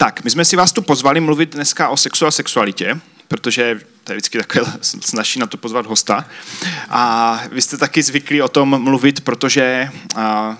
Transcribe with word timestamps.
Tak, 0.00 0.24
my 0.24 0.30
jsme 0.30 0.44
si 0.44 0.56
vás 0.56 0.72
tu 0.72 0.82
pozvali 0.82 1.20
mluvit 1.20 1.54
dneska 1.54 1.88
o 1.88 1.96
sexu 1.96 2.26
a 2.26 2.30
sexualitě, 2.30 3.00
protože 3.28 3.80
to 4.04 4.12
je 4.12 4.16
vždycky 4.16 4.38
takové 4.38 4.72
snaží 4.82 5.40
na 5.40 5.46
to 5.46 5.56
pozvat 5.56 5.86
hosta. 5.86 6.28
A 6.88 7.42
vy 7.52 7.62
jste 7.62 7.76
taky 7.76 8.02
zvyklí 8.02 8.42
o 8.42 8.48
tom 8.48 8.82
mluvit, 8.82 9.20
protože 9.20 9.90
a, 10.16 10.58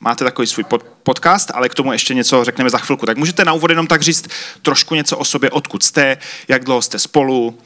máte 0.00 0.24
takový 0.24 0.46
svůj 0.46 0.64
pod, 0.64 0.82
podcast, 0.82 1.50
ale 1.54 1.68
k 1.68 1.74
tomu 1.74 1.92
ještě 1.92 2.14
něco 2.14 2.44
řekneme 2.44 2.70
za 2.70 2.78
chvilku. 2.78 3.06
Tak 3.06 3.16
můžete 3.16 3.44
na 3.44 3.52
úvod 3.52 3.70
jenom 3.70 3.86
tak 3.86 4.02
říct 4.02 4.28
trošku 4.62 4.94
něco 4.94 5.18
o 5.18 5.24
sobě, 5.24 5.50
odkud 5.50 5.82
jste, 5.82 6.16
jak 6.48 6.64
dlouho 6.64 6.82
jste 6.82 6.98
spolu. 6.98 7.58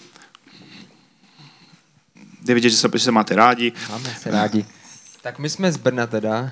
Jde 2.43 2.55
vidět, 2.55 2.71
že 2.71 2.77
se, 2.77 2.89
že 2.95 3.05
se 3.05 3.11
máte 3.11 3.37
rádi. 3.37 3.73
Máme 3.91 4.17
se 4.21 4.31
rádi. 4.31 4.65
Tak 5.23 5.39
my 5.39 5.51
jsme 5.51 5.73
z 5.73 5.77
Brna 5.77 6.07
teda, 6.07 6.51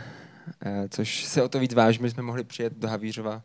eh, 0.67 0.89
což 0.91 1.25
se 1.25 1.43
o 1.43 1.49
to 1.49 1.59
víc 1.59 1.75
vážíme, 1.75 2.11
jsme 2.11 2.23
mohli 2.23 2.45
přijet 2.45 2.73
do 2.77 2.89
Havířova 2.89 3.43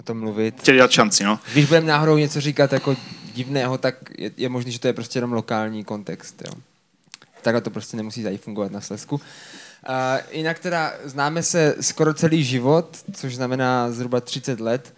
o 0.00 0.02
tom 0.02 0.20
mluvit. 0.20 0.60
Chtěli 0.60 0.78
dát 0.78 0.90
šanci, 0.90 1.24
no. 1.24 1.38
Když 1.52 1.64
budeme 1.64 1.86
náhodou 1.86 2.16
něco 2.16 2.40
říkat 2.40 2.72
jako 2.72 2.96
divného, 3.34 3.78
tak 3.78 3.94
je, 4.18 4.30
je 4.36 4.48
možné, 4.48 4.70
že 4.70 4.80
to 4.80 4.86
je 4.86 4.92
prostě 4.92 5.18
jenom 5.18 5.32
lokální 5.32 5.84
kontext. 5.84 6.42
Jo. 6.46 6.52
Takhle 7.42 7.60
to 7.60 7.70
prostě 7.70 7.96
nemusí 7.96 8.22
tady 8.22 8.38
fungovat 8.38 8.72
na 8.72 8.80
Slesku. 8.80 9.14
Uh, 9.14 9.20
jinak 10.30 10.58
teda 10.58 10.92
známe 11.04 11.42
se 11.42 11.76
skoro 11.80 12.14
celý 12.14 12.44
život, 12.44 12.98
což 13.12 13.36
znamená 13.36 13.92
zhruba 13.92 14.20
30 14.20 14.60
let, 14.60 14.94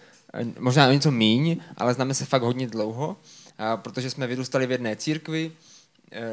možná 0.58 0.92
něco 0.92 1.10
míň, 1.10 1.56
ale 1.76 1.94
známe 1.94 2.14
se 2.14 2.24
fakt 2.24 2.42
hodně 2.42 2.66
dlouho, 2.66 3.08
uh, 3.08 3.80
protože 3.80 4.10
jsme 4.10 4.26
vyrůstali 4.26 4.66
v 4.66 4.70
jedné 4.70 4.96
církvi, 4.96 5.52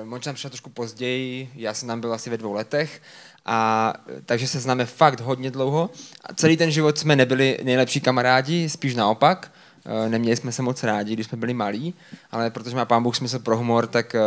uh, 0.01 0.07
možná 0.07 0.33
přišla 0.33 0.49
trošku 0.49 0.69
později, 0.69 1.51
já 1.55 1.73
jsem 1.73 1.87
tam 1.87 2.01
byl 2.01 2.13
asi 2.13 2.29
ve 2.29 2.37
dvou 2.37 2.53
letech, 2.53 3.01
a 3.45 3.93
takže 4.25 4.47
se 4.47 4.59
známe 4.59 4.85
fakt 4.85 5.19
hodně 5.19 5.51
dlouho. 5.51 5.89
A 6.25 6.33
celý 6.33 6.57
ten 6.57 6.71
život 6.71 6.97
jsme 6.97 7.15
nebyli 7.15 7.59
nejlepší 7.63 8.01
kamarádi, 8.01 8.69
spíš 8.69 8.95
naopak. 8.95 9.51
Eh, 9.85 10.09
neměli 10.09 10.37
jsme 10.37 10.51
se 10.51 10.61
moc 10.61 10.83
rádi, 10.83 11.13
když 11.13 11.25
jsme 11.25 11.37
byli 11.37 11.53
malí, 11.53 11.93
ale 12.31 12.49
protože 12.49 12.75
má 12.75 12.85
pán 12.85 13.03
Bůh 13.03 13.15
smysl 13.15 13.39
pro 13.39 13.57
humor, 13.57 13.87
tak 13.87 14.15
eh, 14.15 14.19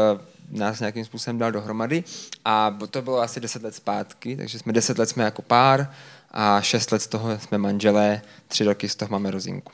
nás 0.51 0.81
nějakým 0.81 1.05
způsobem 1.05 1.39
dal 1.39 1.53
dohromady. 1.53 2.05
A 2.45 2.79
to 2.91 3.03
bylo 3.03 3.21
asi 3.21 3.41
deset 3.41 3.63
let 3.63 3.75
zpátky, 3.75 4.37
takže 4.37 4.59
jsme 4.59 4.73
deset 4.73 4.99
let 4.99 5.09
jsme 5.09 5.25
jako 5.25 5.43
pár 5.43 5.91
a 6.31 6.61
šest 6.61 6.93
let 6.93 7.03
z 7.03 7.07
toho 7.07 7.39
jsme 7.39 7.59
manželé, 7.59 8.23
tři 8.49 8.65
roky 8.65 8.89
z 8.89 8.95
toho 8.95 9.09
máme 9.13 9.31
rozinku. 9.31 9.73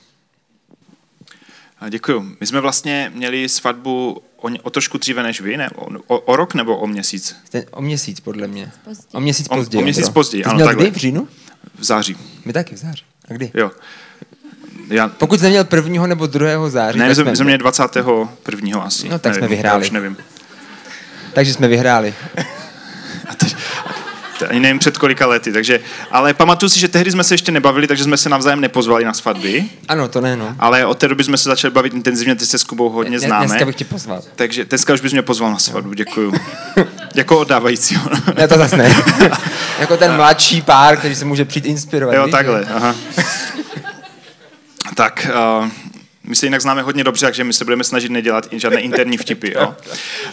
Děkuju. 1.91 2.37
My 2.41 2.47
jsme 2.47 2.61
vlastně 2.61 3.13
měli 3.15 3.49
svatbu 3.49 4.23
o, 4.37 4.49
o 4.63 4.71
trošku 4.71 4.99
dříve 4.99 5.23
než 5.23 5.41
vy, 5.41 5.57
ne? 5.57 5.71
O, 6.07 6.19
o 6.19 6.37
rok 6.37 6.55
nebo 6.55 6.77
o 6.77 6.87
měsíc? 6.87 7.37
Ten, 7.51 7.65
o 7.71 7.83
měsíc, 7.83 8.21
podle 8.21 8.47
mě. 8.49 8.71
Později. 8.85 9.07
O 9.13 9.21
měsíc 9.21 9.49
později. 9.49 9.79
O, 9.79 9.81
o 9.81 9.85
měsíc 9.85 10.09
později, 10.09 10.45
ano, 10.45 10.59
takhle. 10.67 10.85
kdy? 10.85 10.91
V 10.91 10.97
říjnu? 10.97 11.29
V 11.79 11.85
září. 11.85 12.17
My 12.45 12.53
taky 12.53 12.75
v 12.75 12.79
září. 12.79 13.03
A 13.31 13.33
kdy? 13.33 13.51
Jo. 13.55 13.71
Já... 14.89 15.09
Pokud 15.09 15.41
jsi 15.41 15.49
měl 15.49 15.65
prvního 15.65 16.07
nebo 16.07 16.27
druhého 16.27 16.71
září, 16.71 16.99
Ne, 16.99 17.15
jsme, 17.15 17.37
jsme 17.37 17.45
měli 17.45 17.59
21. 17.59 18.83
asi. 18.83 19.09
No 19.09 19.19
tak 19.19 19.33
nevím, 19.33 19.41
jsme 19.49 19.57
vyhráli. 19.57 19.85
už 19.85 19.91
nevím. 19.91 20.17
Takže 21.33 21.55
jsme 21.55 21.69
vyhráli. 21.69 22.15
A 23.29 23.35
teď, 23.35 23.57
ani 24.43 24.61
nevím 24.61 24.79
před 24.79 24.99
kolika 24.99 25.27
lety, 25.27 25.53
takže, 25.53 25.81
ale 26.11 26.35
pamatuju 26.35 26.71
si, 26.71 26.81
že 26.81 26.89
tehdy 26.89 27.11
jsme 27.11 27.25
se 27.25 27.35
ještě 27.35 27.53
nebavili, 27.53 27.87
takže 27.87 28.05
jsme 28.05 28.17
se 28.17 28.29
navzájem 28.29 28.61
nepozvali 28.61 29.05
na 29.05 29.15
svatby. 29.15 29.65
Ano, 29.89 30.09
to 30.09 30.21
ne, 30.21 30.37
no. 30.37 30.55
Ale 30.59 30.87
od 30.87 30.99
té 30.99 31.09
doby 31.09 31.25
jsme 31.25 31.37
se 31.37 31.49
začali 31.49 31.75
bavit 31.75 31.95
intenzivně, 31.95 32.35
ty 32.35 32.47
se 32.47 32.59
s 32.59 32.65
Kubou 32.65 32.91
hodně 32.91 33.21
známe. 33.21 33.47
Dneska 33.47 33.65
bych 33.65 33.77
tě 33.77 33.85
pozval. 33.85 34.23
Takže 34.37 34.65
dneska 34.65 34.95
už 34.95 35.01
bys 35.01 35.13
mě 35.13 35.23
pozval 35.23 35.51
na 35.51 35.59
svatbu, 35.59 35.95
děkuju. 35.95 36.33
jako 37.15 37.39
oddávající. 37.39 37.99
ne, 38.37 38.49
to 38.49 38.59
zase 38.59 38.77
ne. 38.77 38.97
jako 39.79 39.97
ten 39.97 40.17
mladší 40.17 40.63
pár, 40.63 40.97
který 40.97 41.15
se 41.15 41.25
může 41.25 41.45
přijít 41.45 41.67
inspirovat. 41.67 42.17
Jo, 42.17 42.29
takhle, 42.29 42.65
aha. 42.75 42.95
tak, 44.95 45.27
uh, 45.61 45.69
my 46.29 46.37
se 46.37 46.47
jinak 46.47 46.63
známe 46.63 46.83
hodně 46.83 47.05
dobře, 47.05 47.27
takže 47.27 47.45
my 47.45 47.53
se 47.53 47.65
budeme 47.65 47.85
snažit 47.85 48.09
nedělat 48.09 48.49
žádné 48.53 48.81
interní 48.81 49.17
vtipy. 49.17 49.53
Jo? 49.55 49.75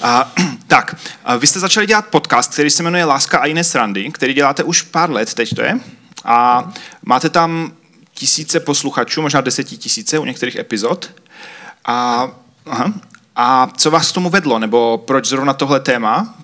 A, 0.02 0.34
tak, 0.68 0.96
a 1.24 1.36
vy 1.36 1.48
jste 1.48 1.60
začali 1.60 1.88
dělat 1.88 2.08
podcast, 2.08 2.54
který 2.54 2.70
se 2.70 2.84
jmenuje 2.84 3.06
Láska 3.06 3.40
a 3.40 3.46
jiné 3.46 3.64
srandy, 3.64 4.12
který 4.12 4.34
děláte 4.34 4.64
už 4.64 4.82
pár 4.82 5.12
let, 5.12 5.34
teď 5.34 5.56
to 5.56 5.62
je. 5.62 5.80
A 6.26 6.70
máte 7.04 7.30
tam 7.30 7.74
tisíce 8.14 8.60
posluchačů, 8.60 9.22
možná 9.22 9.42
desetitisíce 9.42 10.20
u 10.20 10.26
některých 10.26 10.56
epizod. 10.56 11.12
A, 11.86 12.28
aha, 12.66 12.94
a 13.36 13.68
co 13.78 13.92
vás 13.92 14.12
k 14.12 14.14
tomu 14.14 14.30
vedlo, 14.30 14.60
nebo 14.60 14.98
proč 14.98 15.26
zrovna 15.26 15.54
tohle 15.54 15.80
téma, 15.80 16.36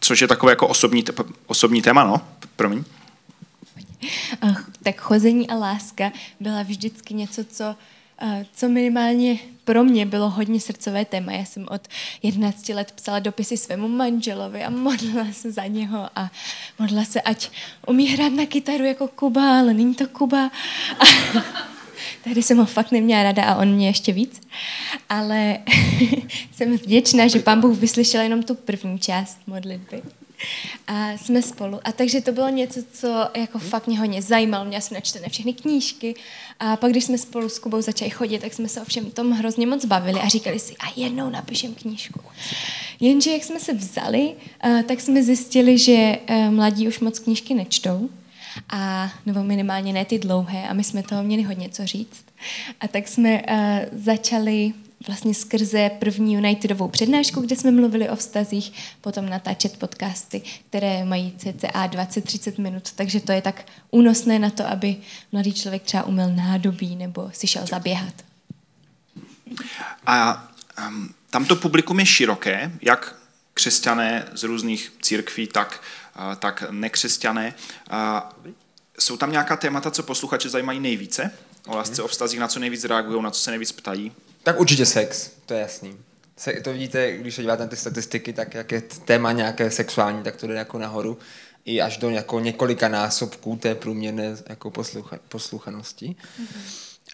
což 0.00 0.20
je 0.20 0.28
takové 0.28 0.52
jako 0.52 0.68
osobní, 0.68 1.04
osobní 1.46 1.82
téma, 1.82 2.04
no, 2.04 2.20
promiň. 2.56 2.84
Tak 4.82 5.00
chození 5.00 5.50
a 5.50 5.54
láska 5.54 6.12
byla 6.40 6.62
vždycky 6.62 7.14
něco, 7.14 7.44
co 7.44 7.74
co 8.52 8.68
minimálně 8.68 9.38
pro 9.64 9.84
mě 9.84 10.06
bylo 10.06 10.30
hodně 10.30 10.60
srdcové 10.60 11.04
téma. 11.04 11.32
Já 11.32 11.44
jsem 11.44 11.66
od 11.70 11.88
11 12.22 12.68
let 12.68 12.92
psala 12.92 13.18
dopisy 13.18 13.56
svému 13.56 13.88
manželovi 13.88 14.64
a 14.64 14.70
modlila 14.70 15.26
se 15.32 15.52
za 15.52 15.66
něho 15.66 16.08
a 16.16 16.30
modlila 16.78 17.04
se, 17.04 17.20
ať 17.20 17.50
umí 17.86 18.06
hrát 18.06 18.32
na 18.32 18.46
kytaru 18.46 18.84
jako 18.84 19.08
Kuba, 19.08 19.58
ale 19.58 19.74
není 19.74 19.94
to 19.94 20.06
Kuba. 20.06 20.50
A 21.00 21.04
tehdy 22.24 22.42
jsem 22.42 22.58
ho 22.58 22.66
fakt 22.66 22.92
neměla 22.92 23.22
rada 23.22 23.44
a 23.44 23.54
on 23.54 23.68
mě 23.68 23.86
ještě 23.86 24.12
víc. 24.12 24.40
Ale 25.08 25.58
jsem 26.52 26.76
vděčná, 26.76 27.26
že 27.26 27.38
pán 27.38 27.60
Bůh 27.60 27.78
vyslyšel 27.78 28.20
jenom 28.20 28.42
tu 28.42 28.54
první 28.54 28.98
část 28.98 29.38
modlitby 29.46 30.02
a 30.86 31.12
jsme 31.12 31.42
spolu. 31.42 31.80
A 31.84 31.92
takže 31.92 32.20
to 32.20 32.32
bylo 32.32 32.48
něco, 32.48 32.80
co 32.92 33.28
jako 33.36 33.58
fakt 33.58 33.86
mě 33.86 33.98
hodně 33.98 34.22
zajímalo. 34.22 34.64
Měla 34.64 34.80
jsem 34.80 34.94
načtené 34.94 35.28
všechny 35.28 35.52
knížky 35.52 36.14
a 36.60 36.76
pak, 36.76 36.90
když 36.90 37.04
jsme 37.04 37.18
spolu 37.18 37.48
s 37.48 37.58
Kubou 37.58 37.80
začali 37.80 38.10
chodit, 38.10 38.38
tak 38.38 38.54
jsme 38.54 38.68
se 38.68 38.80
o 38.80 38.84
všem 38.84 39.10
tom 39.10 39.32
hrozně 39.32 39.66
moc 39.66 39.84
bavili 39.84 40.20
a 40.20 40.28
říkali 40.28 40.58
si, 40.58 40.76
a 40.76 40.92
jednou 40.96 41.30
napíšem 41.30 41.74
knížku. 41.74 42.20
Jenže 43.00 43.32
jak 43.32 43.44
jsme 43.44 43.60
se 43.60 43.74
vzali, 43.74 44.34
tak 44.88 45.00
jsme 45.00 45.22
zjistili, 45.22 45.78
že 45.78 46.18
mladí 46.50 46.88
už 46.88 47.00
moc 47.00 47.18
knížky 47.18 47.54
nečtou, 47.54 48.08
a, 48.68 49.10
nebo 49.26 49.42
minimálně 49.44 49.92
ne 49.92 50.04
ty 50.04 50.18
dlouhé 50.18 50.68
a 50.68 50.72
my 50.72 50.84
jsme 50.84 51.02
toho 51.02 51.22
měli 51.22 51.42
hodně 51.42 51.68
co 51.68 51.86
říct. 51.86 52.24
A 52.80 52.88
tak 52.88 53.08
jsme 53.08 53.42
uh, 53.42 53.58
začali 53.92 54.72
vlastně 55.06 55.34
skrze 55.34 55.90
první 55.98 56.36
Unitedovou 56.36 56.88
přednášku, 56.88 57.40
kde 57.40 57.56
jsme 57.56 57.70
mluvili 57.70 58.08
o 58.08 58.16
vztazích, 58.16 58.72
potom 59.00 59.28
natáčet 59.28 59.78
podcasty, 59.78 60.42
které 60.68 61.04
mají 61.04 61.34
cca 61.38 61.88
20-30 61.88 62.62
minut, 62.62 62.92
takže 62.92 63.20
to 63.20 63.32
je 63.32 63.42
tak 63.42 63.64
únosné 63.90 64.38
na 64.38 64.50
to, 64.50 64.66
aby 64.66 64.96
mladý 65.32 65.52
člověk 65.52 65.82
třeba 65.82 66.02
uměl 66.02 66.30
nádobí 66.30 66.96
nebo 66.96 67.30
si 67.34 67.46
šel 67.46 67.66
zaběhat. 67.66 68.14
A 70.06 70.48
um, 70.88 71.14
tamto 71.30 71.56
publikum 71.56 72.00
je 72.00 72.06
široké, 72.06 72.72
jak 72.82 73.16
křesťané 73.54 74.28
z 74.32 74.42
různých 74.42 74.92
církví, 75.02 75.46
tak, 75.46 75.82
uh, 76.18 76.34
tak 76.34 76.64
nekřesťané. 76.70 77.54
Uh, 77.92 78.54
jsou 78.98 79.16
tam 79.16 79.30
nějaká 79.30 79.56
témata, 79.56 79.90
co 79.90 80.02
posluchače 80.02 80.48
zajímají 80.48 80.80
nejvíce? 80.80 81.30
O 81.66 81.76
lásce, 81.76 82.02
o 82.02 82.08
vztazích, 82.08 82.40
na 82.40 82.48
co 82.48 82.60
nejvíc 82.60 82.84
reagují, 82.84 83.22
na 83.22 83.30
co 83.30 83.40
se 83.40 83.50
nejvíc 83.50 83.72
ptají? 83.72 84.12
Tak 84.46 84.60
určitě 84.60 84.86
sex, 84.86 85.30
to 85.46 85.54
je 85.54 85.60
jasný. 85.60 85.96
Se, 86.36 86.52
to 86.52 86.72
vidíte, 86.72 87.16
když 87.16 87.34
se 87.34 87.42
díváte 87.42 87.62
na 87.62 87.68
ty 87.68 87.76
statistiky, 87.76 88.32
tak 88.32 88.54
jak 88.54 88.72
je 88.72 88.80
téma 88.80 89.32
nějaké 89.32 89.70
sexuální, 89.70 90.22
tak 90.22 90.36
to 90.36 90.46
jde 90.46 90.54
jako 90.54 90.78
nahoru 90.78 91.18
i 91.64 91.80
až 91.80 91.96
do 91.96 92.10
jako 92.10 92.40
několika 92.40 92.88
násobků 92.88 93.56
té 93.56 93.74
průměrné 93.74 94.36
jako 94.48 94.70
poslucha, 94.70 95.18
posluchanosti. 95.28 96.06
Mm-hmm. 96.06 96.58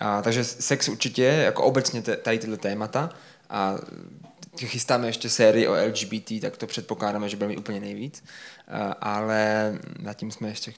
A, 0.01 0.23
takže 0.23 0.45
sex 0.45 0.89
určitě, 0.89 1.23
jako 1.23 1.63
obecně 1.63 2.03
tady 2.03 2.39
tyhle 2.39 2.57
témata 2.57 3.11
a 3.51 3.77
chystáme 4.65 5.07
ještě 5.07 5.29
sérii 5.29 5.69
o 5.69 5.87
LGBT, 5.87 6.41
tak 6.41 6.57
to 6.57 6.67
předpokládáme, 6.67 7.29
že 7.29 7.37
bude 7.37 7.49
mít 7.49 7.59
úplně 7.59 7.81
nejvíc. 7.81 8.25
A, 8.69 8.93
ale 8.93 9.73
zatím 10.05 10.31
jsme 10.31 10.49
ještě 10.49 10.73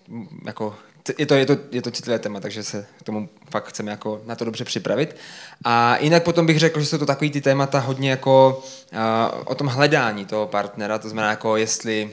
jako 0.47 0.76
je 1.19 1.26
to, 1.26 1.34
je, 1.34 1.47
to, 1.47 1.56
je 1.72 1.82
to 1.82 1.91
citlivé 1.91 2.19
téma, 2.19 2.41
takže 2.41 2.62
se 2.62 2.87
k 2.98 3.03
tomu 3.03 3.28
fakt 3.50 3.69
chceme 3.69 3.91
jako 3.91 4.22
na 4.26 4.34
to 4.34 4.44
dobře 4.44 4.65
připravit. 4.65 5.17
A 5.64 5.96
jinak 5.96 6.23
potom 6.23 6.46
bych 6.46 6.58
řekl, 6.58 6.81
že 6.81 6.87
jsou 6.87 6.99
to 6.99 7.06
takový 7.06 7.31
ty 7.31 7.40
témata 7.40 7.78
hodně 7.78 8.11
jako 8.11 8.62
uh, 8.93 9.43
o 9.44 9.55
tom 9.55 9.67
hledání 9.67 10.26
toho 10.26 10.46
partnera, 10.46 10.99
to 10.99 11.08
znamená 11.08 11.31
jako 11.31 11.56
jestli 11.56 12.11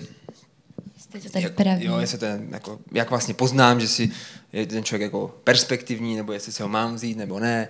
Jestli 1.14 1.30
to 1.30 1.42
tak 1.42 1.54
praví. 1.54 1.86
Jo, 1.86 1.98
jestli 1.98 2.18
ten, 2.18 2.48
jako, 2.52 2.80
jak 2.92 3.10
vlastně 3.10 3.34
poznám, 3.34 3.80
že 3.80 3.88
si 3.88 4.12
je 4.54 4.66
ten 4.66 4.84
člověk 4.84 5.02
jako 5.02 5.36
perspektivní, 5.44 6.16
nebo 6.16 6.34
jestli 6.34 6.52
se 6.52 6.64
ho 6.64 6.70
mám 6.70 6.96
vzít, 6.96 7.18
nebo 7.18 7.40
ne, 7.40 7.68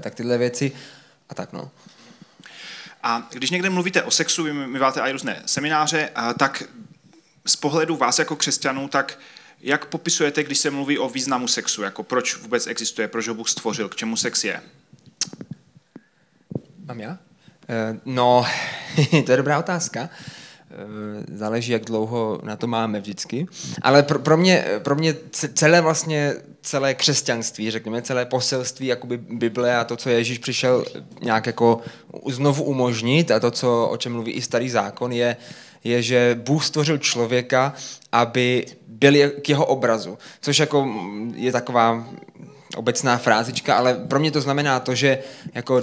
tak 0.00 0.14
tyhle 0.14 0.38
věci 0.38 0.72
a 1.28 1.34
tak 1.34 1.52
no. 1.52 1.70
A 3.02 3.28
když 3.32 3.50
někde 3.50 3.70
mluvíte 3.70 4.02
o 4.02 4.10
sexu, 4.10 4.44
vy 4.44 4.52
máte 4.52 5.00
i 5.00 5.12
různé 5.12 5.42
semináře, 5.46 6.10
tak 6.38 6.62
z 7.46 7.56
pohledu 7.56 7.96
vás 7.96 8.18
jako 8.18 8.36
křesťanů, 8.36 8.88
tak 8.88 9.18
jak 9.64 9.86
popisujete, 9.86 10.42
když 10.44 10.58
se 10.58 10.70
mluví 10.70 10.98
o 10.98 11.08
významu 11.08 11.48
sexu? 11.48 11.82
Jako 11.82 12.02
proč 12.02 12.36
vůbec 12.36 12.66
existuje, 12.66 13.08
proč 13.08 13.28
ho 13.28 13.34
Bůh 13.34 13.48
stvořil, 13.48 13.88
k 13.88 13.96
čemu 13.96 14.16
sex 14.16 14.44
je? 14.44 14.60
Mám 16.84 17.00
já? 17.00 17.18
Eh, 17.68 17.98
no, 18.04 18.46
to 19.26 19.30
je 19.30 19.36
dobrá 19.36 19.58
otázka. 19.58 20.10
Eh, 20.70 21.36
záleží, 21.36 21.72
jak 21.72 21.84
dlouho 21.84 22.40
na 22.42 22.56
to 22.56 22.66
máme 22.66 23.00
vždycky. 23.00 23.46
Ale 23.82 24.02
pro, 24.02 24.18
pro, 24.18 24.36
mě, 24.36 24.64
pro 24.78 24.94
mě 24.94 25.14
celé 25.54 25.80
vlastně 25.80 26.34
celé 26.62 26.94
křesťanství, 26.94 27.70
řekněme, 27.70 28.02
celé 28.02 28.26
poselství 28.26 28.86
jakoby 28.86 29.16
Bible 29.18 29.76
a 29.76 29.84
to, 29.84 29.96
co 29.96 30.10
Ježíš 30.10 30.38
přišel 30.38 30.84
nějak 31.20 31.46
jako 31.46 31.80
znovu 32.28 32.64
umožnit 32.64 33.30
a 33.30 33.40
to, 33.40 33.50
co, 33.50 33.88
o 33.88 33.96
čem 33.96 34.12
mluví 34.12 34.32
i 34.32 34.42
starý 34.42 34.70
zákon, 34.70 35.12
je, 35.12 35.36
je, 35.84 36.02
že 36.02 36.40
Bůh 36.44 36.64
stvořil 36.64 36.98
člověka, 36.98 37.74
aby 38.12 38.66
byl 38.94 39.30
k 39.30 39.48
jeho 39.48 39.66
obrazu, 39.66 40.18
což 40.40 40.58
jako 40.58 40.88
je 41.34 41.52
taková 41.52 42.04
obecná 42.76 43.18
frázička, 43.18 43.74
ale 43.74 43.94
pro 43.94 44.20
mě 44.20 44.30
to 44.30 44.40
znamená 44.40 44.80
to, 44.80 44.94
že 44.94 45.18
jako 45.54 45.82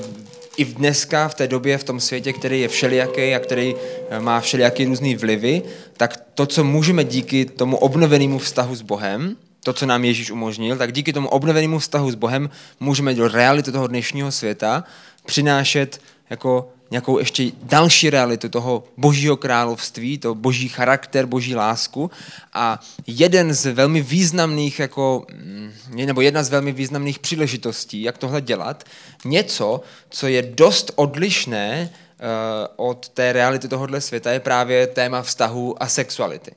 i 0.58 0.66
dneska, 0.66 1.28
v 1.28 1.36
té 1.36 1.48
době, 1.48 1.78
v 1.78 1.84
tom 1.84 2.00
světě, 2.00 2.34
který 2.34 2.62
je 2.62 2.68
všelijaký 2.68 3.36
a 3.36 3.40
který 3.40 3.76
eh, 4.10 4.20
má 4.20 4.40
všelijaký 4.40 4.86
různý 4.86 5.16
vlivy, 5.16 5.62
tak 5.98 6.24
to, 6.36 6.46
co 6.46 6.64
můžeme 6.64 7.04
díky 7.04 7.46
tomu 7.46 7.78
obnovenému 7.78 8.40
vztahu 8.40 8.76
s 8.76 8.82
Bohem, 8.82 9.36
to, 9.64 9.74
co 9.74 9.86
nám 9.86 10.06
Ježíš 10.06 10.32
umožnil, 10.32 10.78
tak 10.78 10.92
díky 10.92 11.14
tomu 11.14 11.30
obnovenému 11.30 11.80
vztahu 11.80 12.12
s 12.12 12.16
Bohem 12.16 12.50
můžeme 12.80 13.14
do 13.14 13.28
reality 13.28 13.72
toho 13.72 13.88
dnešního 13.88 14.32
světa 14.32 14.84
přinášet 15.26 16.02
jako 16.30 16.74
nějakou 16.92 17.20
ještě 17.20 17.52
další 17.64 18.10
realitu 18.10 18.50
toho 18.50 18.84
božího 18.98 19.38
království, 19.38 20.18
to 20.18 20.36
boží 20.36 20.70
charakter, 20.70 21.26
boží 21.26 21.56
lásku. 21.56 22.12
A 22.54 22.80
jeden 23.08 23.54
z 23.54 23.74
velmi 23.74 24.02
významných, 24.02 24.80
jako, 24.80 25.26
mm, 25.34 25.72
nebo 26.06 26.22
jedna 26.22 26.44
z 26.44 26.50
velmi 26.50 26.72
významných 26.72 27.20
příležitostí, 27.20 28.02
jak 28.02 28.18
tohle 28.18 28.42
dělat, 28.42 28.84
něco, 29.26 29.82
co 30.10 30.28
je 30.28 30.42
dost 30.42 30.92
odlišné 30.96 31.90
uh, 31.90 32.88
od 32.88 33.10
té 33.10 33.34
reality 33.34 33.68
tohohle 33.68 34.02
světa, 34.02 34.32
je 34.32 34.40
právě 34.40 34.88
téma 34.88 35.22
vztahu 35.22 35.84
a 35.84 35.88
sexuality. 35.88 36.52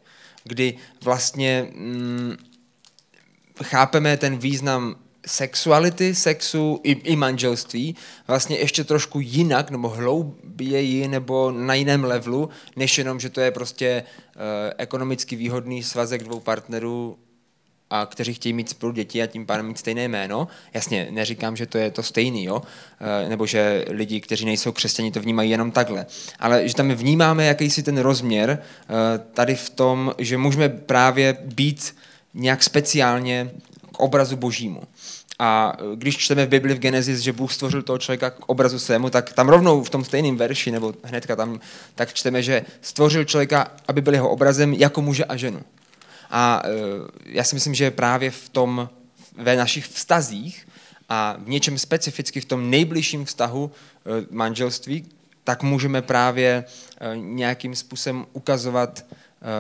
Kdy 0.45 0.75
vlastně 1.03 1.69
mm, 1.75 2.37
chápeme 3.63 4.17
ten 4.17 4.39
význam 4.39 4.97
sexuality, 5.27 6.15
sexu 6.15 6.81
i, 6.83 6.93
i 6.93 7.17
manželství 7.17 7.97
vlastně 8.27 8.57
ještě 8.57 8.85
trošku 8.85 9.21
jinak 9.21 9.71
nebo 9.71 9.89
hlouběji 9.89 11.09
nebo 11.09 11.51
na 11.51 11.75
jiném 11.75 12.05
levelu, 12.05 12.49
než 12.77 12.99
jenom, 12.99 13.21
že 13.21 13.31
to 13.31 13.41
je 13.41 13.51
prostě 13.51 14.03
uh, 14.37 14.43
ekonomicky 14.79 15.37
výhodný 15.37 15.83
svazek 15.83 16.25
dvou 16.25 16.41
partnerů 16.41 17.17
a 17.91 18.07
kteří 18.07 18.35
chtějí 18.35 18.53
mít 18.53 18.69
spolu 18.69 18.93
děti 18.93 19.23
a 19.23 19.27
tím 19.27 19.47
pádem 19.47 19.67
mít 19.67 19.79
stejné 19.79 20.09
jméno. 20.09 20.49
Jasně, 20.75 21.09
neříkám, 21.11 21.57
že 21.57 21.67
to 21.67 21.79
je 21.79 21.91
to 21.91 22.03
stejný, 22.03 22.45
jo? 22.45 22.63
E, 23.25 23.29
nebo 23.29 23.47
že 23.47 23.85
lidi, 23.89 24.21
kteří 24.21 24.45
nejsou 24.45 24.73
křesťani, 24.73 25.11
to 25.11 25.21
vnímají 25.21 25.51
jenom 25.51 25.71
takhle. 25.71 26.07
Ale 26.39 26.69
že 26.69 26.75
tam 26.75 26.91
vnímáme 26.91 27.45
jakýsi 27.47 27.83
ten 27.83 27.99
rozměr 27.99 28.51
e, 28.51 28.59
tady 29.19 29.55
v 29.55 29.71
tom, 29.71 30.15
že 30.19 30.39
můžeme 30.39 30.69
právě 30.69 31.37
být 31.55 31.97
nějak 32.35 32.63
speciálně 32.63 33.51
k 33.95 34.01
obrazu 34.01 34.37
božímu. 34.37 34.83
A 35.39 35.73
když 35.95 36.17
čteme 36.17 36.47
v 36.47 36.49
Bibli 36.49 36.75
v 36.75 36.79
Genesis, 36.79 37.21
že 37.21 37.33
Bůh 37.33 37.53
stvořil 37.53 37.83
toho 37.83 37.99
člověka 37.99 38.31
k 38.31 38.45
obrazu 38.47 38.79
svému, 38.79 39.11
tak 39.11 39.33
tam 39.33 39.49
rovnou 39.49 39.83
v 39.83 39.91
tom 39.91 40.05
stejném 40.05 40.37
verši, 40.37 40.71
nebo 40.71 40.95
hnedka 41.03 41.37
tam, 41.37 41.61
tak 41.95 42.15
čteme, 42.15 42.43
že 42.43 42.65
stvořil 42.81 43.25
člověka, 43.25 43.71
aby 43.89 44.01
byl 44.01 44.15
jeho 44.15 44.31
obrazem 44.31 44.73
jako 44.73 45.03
muže 45.03 45.25
a 45.25 45.37
ženu. 45.37 45.63
A 46.31 46.63
e, 46.65 46.69
já 47.27 47.45
si 47.45 47.57
myslím, 47.57 47.75
že 47.75 47.91
právě 47.91 48.31
v 48.31 48.49
tom, 48.49 48.89
ve 49.37 49.57
našich 49.57 49.87
vztazích 49.87 50.69
a 51.09 51.37
v 51.39 51.49
něčem 51.49 51.79
specificky 51.79 52.41
v 52.41 52.45
tom 52.45 52.71
nejbližším 52.71 53.25
vztahu 53.25 53.71
e, 53.71 54.27
manželství, 54.31 55.07
tak 55.45 55.63
můžeme 55.63 56.03
právě 56.03 56.65
e, 57.01 57.17
nějakým 57.17 57.75
způsobem 57.75 58.27
ukazovat 58.33 59.05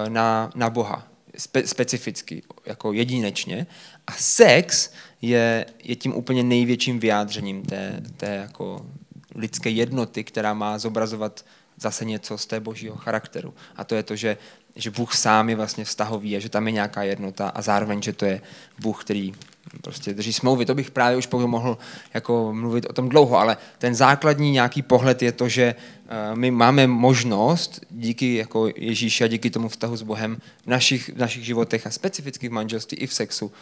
na, 0.09 0.51
na 0.55 0.71
Boha 0.71 1.14
spe, 1.37 1.67
specificky, 1.67 2.43
jako 2.67 2.93
jedinečně. 2.93 3.67
A 4.07 4.13
sex 4.13 4.93
je, 5.23 5.67
je 5.85 5.97
tím 5.97 6.15
úplně 6.15 6.43
největším 6.43 7.01
vyjádřením 7.01 7.63
té, 7.63 8.03
té 8.17 8.35
jako 8.35 8.87
lidské 9.35 9.71
jednoty, 9.71 10.25
která 10.25 10.55
má 10.55 10.79
zobrazovat 10.79 11.45
zase 11.77 12.05
něco 12.05 12.39
z 12.39 12.47
té 12.47 12.61
božího 12.61 12.97
charakteru. 12.97 13.55
A 13.77 13.85
to 13.85 13.95
je 13.95 14.03
to, 14.03 14.17
že, 14.17 14.37
že 14.77 14.91
Bůh 14.91 15.15
sám 15.15 15.49
je 15.49 15.57
vlastně 15.57 15.85
vztahový 15.85 16.37
a 16.37 16.41
že 16.41 16.49
tam 16.49 16.67
je 16.67 16.73
nějaká 16.73 17.03
jednota 17.03 17.49
a 17.49 17.63
zároveň, 17.63 18.03
že 18.03 18.13
to 18.13 18.25
je 18.25 18.41
Bůh, 18.79 19.05
který 19.05 19.35
prostě 19.81 20.15
drží 20.15 20.33
smlouvy. 20.33 20.67
To 20.67 20.75
bych 20.75 20.91
právě 20.91 21.19
už 21.19 21.29
mohl 21.29 21.79
jako 22.15 22.53
mluvit 22.55 22.87
o 22.87 22.93
tom 22.93 23.09
dlouho, 23.09 23.39
ale 23.39 23.57
ten 23.79 23.95
základní 23.95 24.51
nějaký 24.51 24.83
pohled 24.83 25.23
je 25.23 25.33
to, 25.33 25.49
že 25.49 25.63
eh, 25.65 26.37
my 26.37 26.51
máme 26.51 26.87
možnost 26.87 27.81
díky 27.91 28.35
jako 28.35 28.69
Ježíši 28.77 29.25
a 29.25 29.27
díky 29.27 29.51
tomu 29.51 29.69
vztahu 29.69 29.97
s 29.97 30.03
Bohem 30.03 30.37
v 30.65 30.67
našich, 30.67 31.09
v 31.09 31.19
našich 31.19 31.45
životech 31.45 31.87
a 31.87 31.91
specificky 31.91 32.49
v 32.49 32.53
manželství 32.53 32.99
i 32.99 33.07
v 33.07 33.15
sexu 33.15 33.53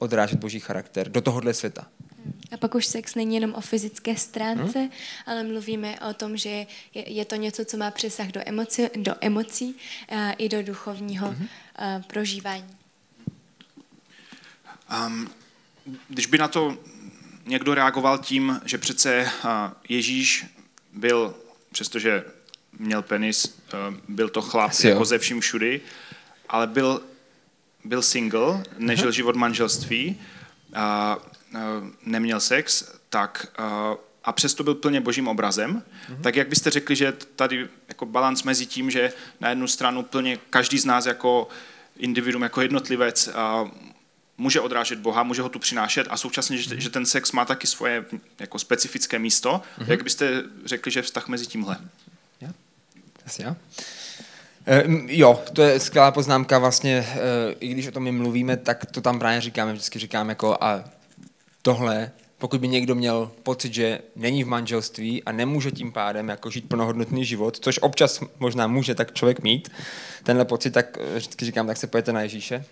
odrážet 0.00 0.38
boží 0.38 0.60
charakter 0.60 1.08
do 1.08 1.20
tohohle 1.20 1.54
světa. 1.54 1.86
A 2.52 2.56
pak 2.56 2.74
už 2.74 2.86
sex 2.86 3.14
není 3.14 3.34
jenom 3.34 3.54
o 3.54 3.60
fyzické 3.60 4.16
stránce, 4.16 4.78
hmm? 4.78 4.90
ale 5.26 5.42
mluvíme 5.42 6.00
o 6.00 6.14
tom, 6.14 6.36
že 6.36 6.66
je, 6.94 7.12
je 7.12 7.24
to 7.24 7.36
něco, 7.36 7.64
co 7.64 7.76
má 7.76 7.90
přesah 7.90 8.28
do, 8.28 8.40
emoci, 8.46 8.90
do 8.96 9.14
emocí 9.20 9.76
a 10.08 10.32
i 10.32 10.48
do 10.48 10.62
duchovního 10.62 11.28
hmm? 11.28 11.48
a, 11.76 12.00
prožívání. 12.06 12.76
Um, 15.06 15.30
když 16.08 16.26
by 16.26 16.38
na 16.38 16.48
to 16.48 16.78
někdo 17.46 17.74
reagoval 17.74 18.18
tím, 18.18 18.60
že 18.64 18.78
přece 18.78 19.30
Ježíš 19.88 20.46
byl, 20.92 21.34
přestože 21.72 22.24
měl 22.78 23.02
penis, 23.02 23.62
byl 24.08 24.28
to 24.28 24.42
chlap 24.42 24.70
Asi 24.70 24.88
jako 24.88 25.00
jo. 25.00 25.04
ze 25.04 25.18
vším 25.18 25.40
všudy, 25.40 25.80
ale 26.48 26.66
byl, 26.66 27.02
byl 27.84 28.02
single, 28.02 28.64
nežil 28.78 29.06
Aha. 29.06 29.12
život 29.12 29.36
manželství, 29.36 30.20
a, 30.74 30.82
a, 30.82 31.18
neměl 32.06 32.40
sex, 32.40 32.92
tak 33.08 33.46
a, 33.58 33.94
a 34.24 34.32
přesto 34.32 34.64
byl 34.64 34.74
plně 34.74 35.00
božím 35.00 35.28
obrazem, 35.28 35.82
mm-hmm. 35.82 36.20
tak 36.20 36.36
jak 36.36 36.48
byste 36.48 36.70
řekli, 36.70 36.96
že 36.96 37.12
tady 37.12 37.68
jako 37.88 38.06
balans 38.06 38.42
mezi 38.42 38.66
tím, 38.66 38.90
že 38.90 39.12
na 39.40 39.48
jednu 39.48 39.68
stranu 39.68 40.02
plně 40.02 40.38
každý 40.50 40.78
z 40.78 40.84
nás 40.84 41.06
jako 41.06 41.48
individuum, 41.96 42.42
jako 42.42 42.60
jednotlivec 42.60 43.28
a 43.28 43.70
může 44.40 44.60
odrážet 44.60 44.98
Boha, 44.98 45.22
může 45.22 45.42
ho 45.42 45.48
tu 45.48 45.58
přinášet 45.58 46.06
a 46.10 46.16
současně, 46.16 46.58
že, 46.58 46.80
že 46.80 46.90
ten 46.90 47.06
sex 47.06 47.32
má 47.32 47.44
taky 47.44 47.66
svoje 47.66 48.04
jako 48.38 48.58
specifické 48.58 49.18
místo. 49.18 49.62
Mm-hmm. 49.78 49.90
Jak 49.90 50.02
byste 50.02 50.42
řekli, 50.64 50.92
že 50.92 51.02
vztah 51.02 51.28
mezi 51.28 51.46
tímhle? 51.46 51.76
Ja. 52.40 52.48
Asi 53.26 53.42
já. 53.42 53.56
E, 54.66 54.84
jo, 55.06 55.42
to 55.52 55.62
je 55.62 55.80
skvělá 55.80 56.10
poznámka 56.10 56.58
vlastně, 56.58 56.96
e, 56.96 57.52
i 57.60 57.68
když 57.68 57.86
o 57.86 57.92
tom 57.92 58.02
my 58.02 58.12
mluvíme, 58.12 58.56
tak 58.56 58.86
to 58.86 59.00
tam 59.00 59.18
právě 59.18 59.40
říkáme, 59.40 59.72
vždycky 59.72 59.98
říkám 59.98 60.28
jako 60.28 60.56
a 60.60 60.84
tohle, 61.62 62.10
pokud 62.38 62.60
by 62.60 62.68
někdo 62.68 62.94
měl 62.94 63.30
pocit, 63.42 63.74
že 63.74 63.98
není 64.16 64.44
v 64.44 64.48
manželství 64.48 65.24
a 65.24 65.32
nemůže 65.32 65.70
tím 65.70 65.92
pádem 65.92 66.28
jako 66.28 66.50
žít 66.50 66.68
plnohodnotný 66.68 67.24
život, 67.24 67.58
což 67.60 67.78
občas 67.82 68.20
možná 68.38 68.66
může 68.66 68.94
tak 68.94 69.14
člověk 69.14 69.42
mít, 69.42 69.72
tenhle 70.22 70.44
pocit, 70.44 70.70
tak 70.70 70.98
e, 71.00 71.18
vždycky 71.18 71.44
říkám, 71.44 71.66
tak 71.66 71.76
se 71.76 71.86
pojďte 71.86 72.12
na 72.12 72.22
Ježíše, 72.22 72.64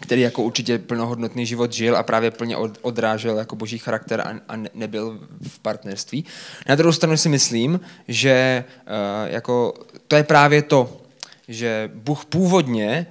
který 0.00 0.20
jako 0.20 0.42
určitě 0.42 0.78
plnohodnotný 0.78 1.46
život 1.46 1.72
žil 1.72 1.96
a 1.96 2.02
právě 2.02 2.30
plně 2.30 2.56
odrážel 2.56 3.38
jako 3.38 3.56
boží 3.56 3.78
charakter 3.78 4.20
a, 4.20 4.34
a 4.48 4.56
nebyl 4.74 5.20
v 5.48 5.58
partnerství. 5.58 6.24
Na 6.68 6.74
druhou 6.74 6.92
stranu 6.92 7.16
si 7.16 7.28
myslím, 7.28 7.80
že 8.08 8.64
uh, 8.66 9.32
jako 9.32 9.74
to 10.08 10.16
je 10.16 10.24
právě 10.24 10.62
to, 10.62 11.00
že 11.48 11.90
Bůh 11.94 12.24
původně 12.24 13.06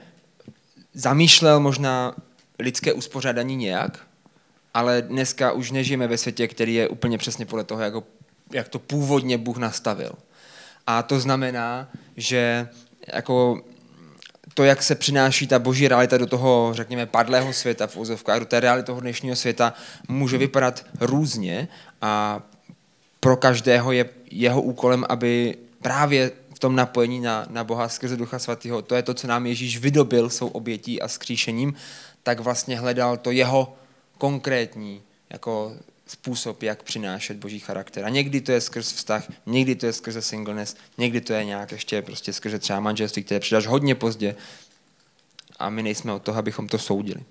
zamýšlel 0.94 1.60
možná 1.60 2.16
lidské 2.60 2.94
uspořádání 2.94 3.56
nějak, 3.56 4.08
ale 4.74 5.02
dneska 5.02 5.52
už 5.52 5.72
nežijeme 5.72 6.08
ve 6.08 6.18
světě, 6.18 6.48
který 6.48 6.74
je 6.74 6.88
úplně 6.88 7.18
přesně 7.18 7.46
podle 7.46 7.64
toho, 7.64 7.82
jako, 7.82 8.04
jak 8.54 8.70
to 8.70 8.80
původně 8.80 9.38
Bůh 9.38 9.58
nastavil. 9.58 10.12
A 10.88 11.04
to 11.04 11.20
znamená, 11.20 11.92
že 12.18 12.68
jako 13.14 13.62
to, 14.58 14.64
jak 14.64 14.84
se 14.84 14.96
přináší 14.96 15.48
ta 15.48 15.60
boží 15.60 15.88
realita 15.88 16.18
do 16.18 16.26
toho, 16.26 16.70
řekněme, 16.74 17.06
padlého 17.06 17.54
světa 17.54 17.88
v 17.88 17.98
úzovkách, 17.98 18.40
do 18.40 18.46
té 18.46 18.60
reality 18.60 18.86
toho 18.86 19.02
dnešního 19.02 19.36
světa, 19.36 19.74
může 20.08 20.38
vypadat 20.38 20.86
různě 21.00 21.68
a 22.02 22.42
pro 23.20 23.38
každého 23.38 23.92
je 23.92 24.10
jeho 24.32 24.62
úkolem, 24.62 25.06
aby 25.10 25.58
právě 25.82 26.32
v 26.56 26.60
tom 26.60 26.76
napojení 26.76 27.20
na, 27.20 27.46
na 27.50 27.64
Boha 27.64 27.90
skrze 27.90 28.18
Ducha 28.18 28.40
Svatého, 28.40 28.82
to 28.82 28.96
je 28.96 29.04
to, 29.04 29.14
co 29.14 29.28
nám 29.28 29.46
Ježíš 29.46 29.78
vydobil 29.78 30.30
svou 30.30 30.48
obětí 30.48 31.02
a 31.02 31.08
skříšením, 31.08 31.74
tak 32.24 32.40
vlastně 32.40 32.80
hledal 32.80 33.18
to 33.18 33.32
jeho 33.32 33.78
konkrétní 34.18 35.02
jako 35.30 35.74
způsob, 36.08 36.64
jak 36.64 36.84
přinášet 36.84 37.38
boží 37.38 37.60
charakter. 37.60 38.06
A 38.06 38.10
někdy 38.10 38.42
to 38.42 38.52
je 38.52 38.62
skrz 38.62 38.94
vztah, 38.94 39.32
někdy 39.46 39.76
to 39.76 39.86
je 39.86 39.94
skrze 39.94 40.22
singleness, 40.22 40.76
někdy 40.98 41.22
to 41.22 41.34
je 41.34 41.46
nějak 41.46 41.72
ještě 41.72 42.02
prostě 42.02 42.34
skrze 42.34 42.60
třeba 42.60 42.80
manželství, 42.80 43.24
které 43.24 43.40
přidáš 43.40 43.68
hodně 43.68 43.96
pozdě 43.96 44.36
a 45.60 45.70
my 45.70 45.84
nejsme 45.84 46.14
od 46.14 46.24
toho, 46.24 46.40
abychom 46.40 46.68
to 46.68 46.78
soudili. 46.78 47.24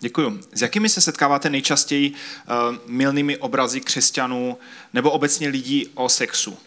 Děkuju. 0.00 0.40
S 0.52 0.62
jakými 0.62 0.88
se 0.88 1.00
setkáváte 1.00 1.50
nejčastěji 1.50 2.10
uh, 2.10 2.76
milnými 2.86 3.36
obrazy 3.36 3.80
křesťanů 3.80 4.58
nebo 4.92 5.10
obecně 5.10 5.48
lidí 5.48 5.86
o 5.94 6.08
sexu? 6.08 6.58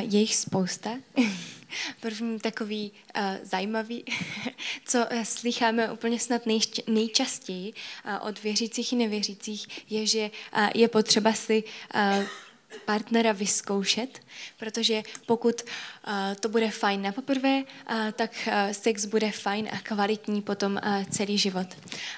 Je 0.00 0.20
jich 0.20 0.36
spousta. 0.36 0.90
První 2.00 2.40
takový 2.40 2.92
uh, 3.16 3.22
zajímavý, 3.42 4.04
co 4.84 4.98
uh, 4.98 5.22
slycháme 5.22 5.92
úplně 5.92 6.20
snad 6.20 6.46
nejšť, 6.46 6.80
nejčastěji 6.88 7.72
uh, 7.72 8.28
od 8.28 8.42
věřících 8.42 8.92
i 8.92 8.96
nevěřících, 8.96 9.66
je, 9.90 10.06
že 10.06 10.30
uh, 10.56 10.68
je 10.74 10.88
potřeba 10.88 11.32
si 11.32 11.64
uh, 11.94 12.24
partnera 12.84 13.32
vyzkoušet, 13.32 14.22
protože 14.58 15.02
pokud 15.26 15.62
uh, 15.62 15.68
to 16.40 16.48
bude 16.48 16.70
fajn 16.70 17.02
na 17.02 17.12
poprvé, 17.12 17.62
tak 18.12 18.30
uh, 18.46 18.72
sex 18.72 19.04
bude 19.04 19.30
fajn 19.30 19.68
a 19.72 19.78
kvalitní 19.78 20.42
potom 20.42 20.72
uh, 20.76 21.04
celý 21.04 21.38
život. 21.38 21.66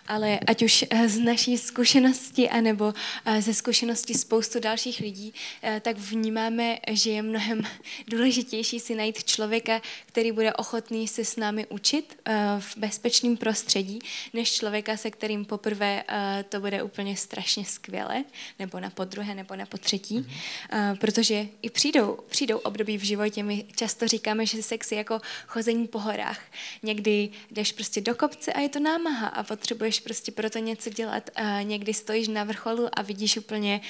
Ale 0.08 0.38
ať 0.46 0.62
už 0.62 0.84
uh, 0.92 1.06
z 1.06 1.18
naší 1.18 1.58
zkušenosti, 1.58 2.50
anebo 2.50 2.94
ze 3.38 3.54
zkušenosti 3.54 4.14
spoustu 4.14 4.60
dalších 4.60 5.00
lidí, 5.00 5.34
tak 5.80 5.98
vnímáme, 5.98 6.78
že 6.90 7.10
je 7.10 7.22
mnohem 7.22 7.62
důležitější 8.08 8.80
si 8.80 8.94
najít 8.94 9.24
člověka, 9.24 9.80
který 10.06 10.32
bude 10.32 10.52
ochotný 10.52 11.08
se 11.08 11.24
s 11.24 11.36
námi 11.36 11.66
učit 11.66 12.18
v 12.58 12.76
bezpečném 12.76 13.36
prostředí, 13.36 13.98
než 14.32 14.52
člověka, 14.52 14.96
se 14.96 15.10
kterým 15.10 15.44
poprvé 15.44 16.04
to 16.48 16.60
bude 16.60 16.82
úplně 16.82 17.16
strašně 17.16 17.64
skvěle, 17.64 18.24
nebo 18.58 18.80
na 18.80 18.90
podruhé, 18.90 19.34
nebo 19.34 19.56
na 19.56 19.66
potřetí. 19.66 20.18
Uh, 20.18 20.98
protože 20.98 21.46
i 21.62 21.70
přijdou, 21.70 22.18
přijdou 22.28 22.58
období 22.58 22.98
v 22.98 23.04
životě, 23.04 23.42
my 23.42 23.64
často 23.76 24.08
říkáme, 24.08 24.46
že 24.46 24.62
sex 24.62 24.92
je 24.92 24.98
jako 24.98 25.20
chození 25.46 25.86
po 25.86 25.98
horách. 25.98 26.40
Někdy 26.82 27.28
jdeš 27.50 27.72
prostě 27.72 28.00
do 28.00 28.14
kopce 28.14 28.52
a 28.52 28.60
je 28.60 28.68
to 28.68 28.80
námaha 28.80 29.28
a 29.28 29.42
potřebuješ 29.42 30.00
prostě 30.00 30.32
proto 30.32 30.58
něco 30.58 30.90
dělat. 30.90 31.30
Uh, 31.38 31.64
někdy 31.64 31.94
stojíš 31.94 32.28
na 32.28 32.44
vrcholu 32.44 32.88
a 32.92 33.02
vidíš 33.02 33.36
úplně 33.36 33.80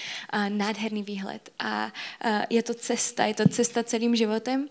nádherný 0.49 1.03
výhled. 1.03 1.51
A 1.59 1.93
je 2.51 2.63
to 2.63 2.75
cesta, 2.75 3.25
je 3.25 3.35
to 3.35 3.49
cesta 3.49 3.85
celým 3.85 4.17
životem 4.17 4.69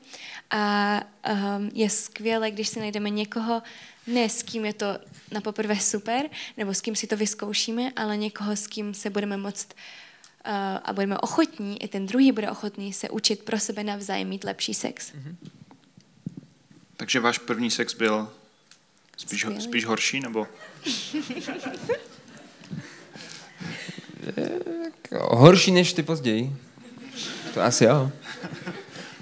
a 0.52 1.02
um, 1.58 1.72
je 1.74 1.90
skvělé, 1.90 2.52
když 2.52 2.68
si 2.68 2.80
najdeme 2.80 3.10
někoho, 3.10 3.62
ne 4.08 4.30
s 4.30 4.44
kým 4.44 4.66
je 4.66 4.74
to 4.74 4.86
na 5.32 5.42
poprvé 5.42 5.80
super, 5.80 6.30
nebo 6.58 6.74
s 6.74 6.82
kým 6.82 6.96
si 6.96 7.08
to 7.08 7.18
vyzkoušíme, 7.18 7.92
ale 7.96 8.18
někoho, 8.18 8.56
s 8.56 8.68
kým 8.68 8.94
se 8.94 9.10
budeme 9.10 9.38
moct 9.38 9.74
uh, 9.74 10.05
a 10.84 10.94
budeme 10.94 11.18
ochotní, 11.18 11.84
i 11.84 11.88
ten 11.88 12.06
druhý 12.06 12.32
bude 12.32 12.52
ochotný 12.52 12.94
se 12.94 13.10
učit 13.10 13.44
pro 13.44 13.60
sebe 13.60 13.84
navzájem 13.84 14.28
mít 14.28 14.44
lepší 14.44 14.74
sex. 14.74 15.12
Mm-hmm. 15.12 15.36
Takže 16.98 17.20
váš 17.20 17.38
první 17.38 17.72
sex 17.72 17.94
byl 17.94 18.28
spíš, 19.18 19.46
spíš 19.60 19.86
horší, 19.86 20.20
nebo? 20.20 20.48
horší 25.12 25.72
než 25.72 25.94
ty 25.94 26.04
později. 26.04 26.56
To 27.54 27.62
asi 27.62 27.84
jo. 27.84 28.12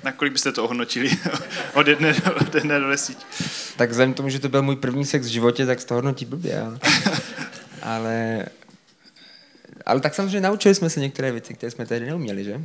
Na 0.03 0.12
kolik 0.12 0.34
byste 0.34 0.51
to 0.51 0.63
ohodnotili 0.63 1.12
od 1.74 1.88
jedné, 1.88 2.15
od 2.42 2.56
jedné 2.56 2.80
do 2.80 2.89
desíti? 2.89 3.25
Tak 3.77 3.89
vzhledem 3.89 4.13
tomu, 4.13 4.30
že 4.30 4.39
to 4.39 4.50
byl 4.50 4.63
můj 4.63 4.75
první 4.75 5.06
sex 5.06 5.27
v 5.27 5.30
životě, 5.30 5.65
tak 5.65 5.84
to 5.84 5.94
hodnotí 5.94 6.25
blbě. 6.25 6.62
Ale, 6.62 6.80
ale 7.82 8.46
ale 9.86 10.00
tak 10.00 10.16
samozřejmě 10.16 10.42
naučili 10.42 10.75
jsme 10.75 10.90
se 10.90 11.00
některé 11.00 11.32
věci, 11.32 11.54
které 11.54 11.72
jsme 11.72 11.86
tehdy 11.86 12.06
neuměli, 12.06 12.44
že? 12.44 12.62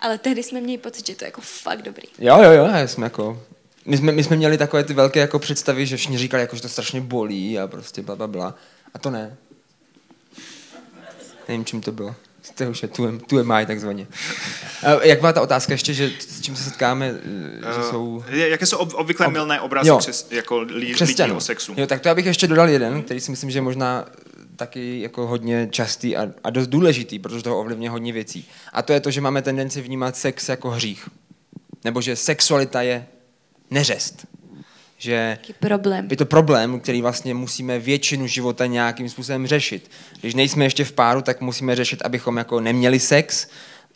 Ale 0.00 0.18
tehdy 0.18 0.42
jsme 0.42 0.60
měli 0.60 0.78
pocit, 0.78 1.06
že 1.06 1.14
to 1.14 1.24
je 1.24 1.26
jako 1.26 1.40
fakt 1.40 1.82
dobrý. 1.82 2.08
Jo, 2.18 2.42
jo, 2.42 2.50
jo, 2.50 2.68
jsme 2.86 3.06
jako... 3.06 3.42
My 3.86 3.96
jsme, 3.96 4.12
my 4.12 4.24
jsme 4.24 4.36
měli 4.36 4.58
takové 4.58 4.84
ty 4.84 4.94
velké 4.94 5.20
jako 5.20 5.38
představy, 5.38 5.86
že 5.86 5.96
všichni 5.96 6.18
říkali, 6.18 6.40
jako, 6.40 6.56
že 6.56 6.62
to 6.62 6.68
strašně 6.68 7.00
bolí 7.00 7.58
a 7.58 7.66
prostě 7.66 8.02
bla, 8.02 8.16
bla, 8.16 8.26
bla. 8.26 8.54
A 8.94 8.98
to 8.98 9.10
ne. 9.10 9.36
Nevím, 11.48 11.64
čím 11.64 11.80
to 11.80 11.92
bylo. 11.92 12.14
To 12.54 12.64
už 12.64 12.82
je 12.82 12.88
tu, 12.88 13.18
tu 13.18 13.38
je 13.38 13.66
takzvaně. 13.66 14.06
Jak 15.02 15.20
byla 15.20 15.32
ta 15.32 15.40
otázka 15.40 15.72
ještě, 15.72 15.94
že 15.94 16.10
s 16.18 16.40
čím 16.40 16.56
se 16.56 16.62
setkáme, 16.62 17.14
že 17.74 17.80
uh, 17.80 17.90
jsou... 17.90 18.24
Jaké 18.30 18.66
jsou 18.66 18.76
obvykle 18.76 19.26
ob... 19.26 19.32
milné 19.32 19.60
obrazy 19.60 19.88
jo, 19.88 19.98
křes, 19.98 20.26
jako 20.30 20.58
lidí 20.58 20.94
o 21.34 21.40
sexu? 21.40 21.74
Jo, 21.76 21.86
tak 21.86 22.00
to 22.00 22.08
já 22.08 22.14
bych 22.14 22.26
ještě 22.26 22.46
dodal 22.46 22.68
jeden, 22.68 23.02
který 23.02 23.20
si 23.20 23.30
myslím, 23.30 23.50
že 23.50 23.60
možná 23.60 24.04
taky 24.58 25.00
jako 25.00 25.26
hodně 25.26 25.68
častý 25.70 26.16
a, 26.16 26.28
a 26.44 26.50
dost 26.50 26.66
důležitý, 26.66 27.18
protože 27.18 27.42
to 27.42 27.60
ovlivňuje 27.60 27.90
hodně 27.90 28.12
věcí. 28.12 28.48
A 28.72 28.82
to 28.82 28.92
je 28.92 29.00
to, 29.00 29.10
že 29.10 29.20
máme 29.20 29.42
tendenci 29.42 29.80
vnímat 29.80 30.16
sex 30.16 30.48
jako 30.48 30.70
hřích. 30.70 31.08
Nebo 31.84 32.00
že 32.00 32.16
sexualita 32.16 32.82
je 32.82 33.06
neřest. 33.70 34.26
Že 34.98 35.38
problém. 35.60 36.08
je 36.10 36.16
to 36.16 36.26
problém, 36.26 36.80
který 36.80 37.02
vlastně 37.02 37.34
musíme 37.34 37.78
většinu 37.78 38.26
života 38.26 38.66
nějakým 38.66 39.08
způsobem 39.08 39.46
řešit. 39.46 39.90
Když 40.20 40.34
nejsme 40.34 40.64
ještě 40.64 40.84
v 40.84 40.92
páru, 40.92 41.22
tak 41.22 41.40
musíme 41.40 41.76
řešit, 41.76 42.02
abychom 42.04 42.36
jako 42.36 42.60
neměli 42.60 43.00
sex, 43.00 43.48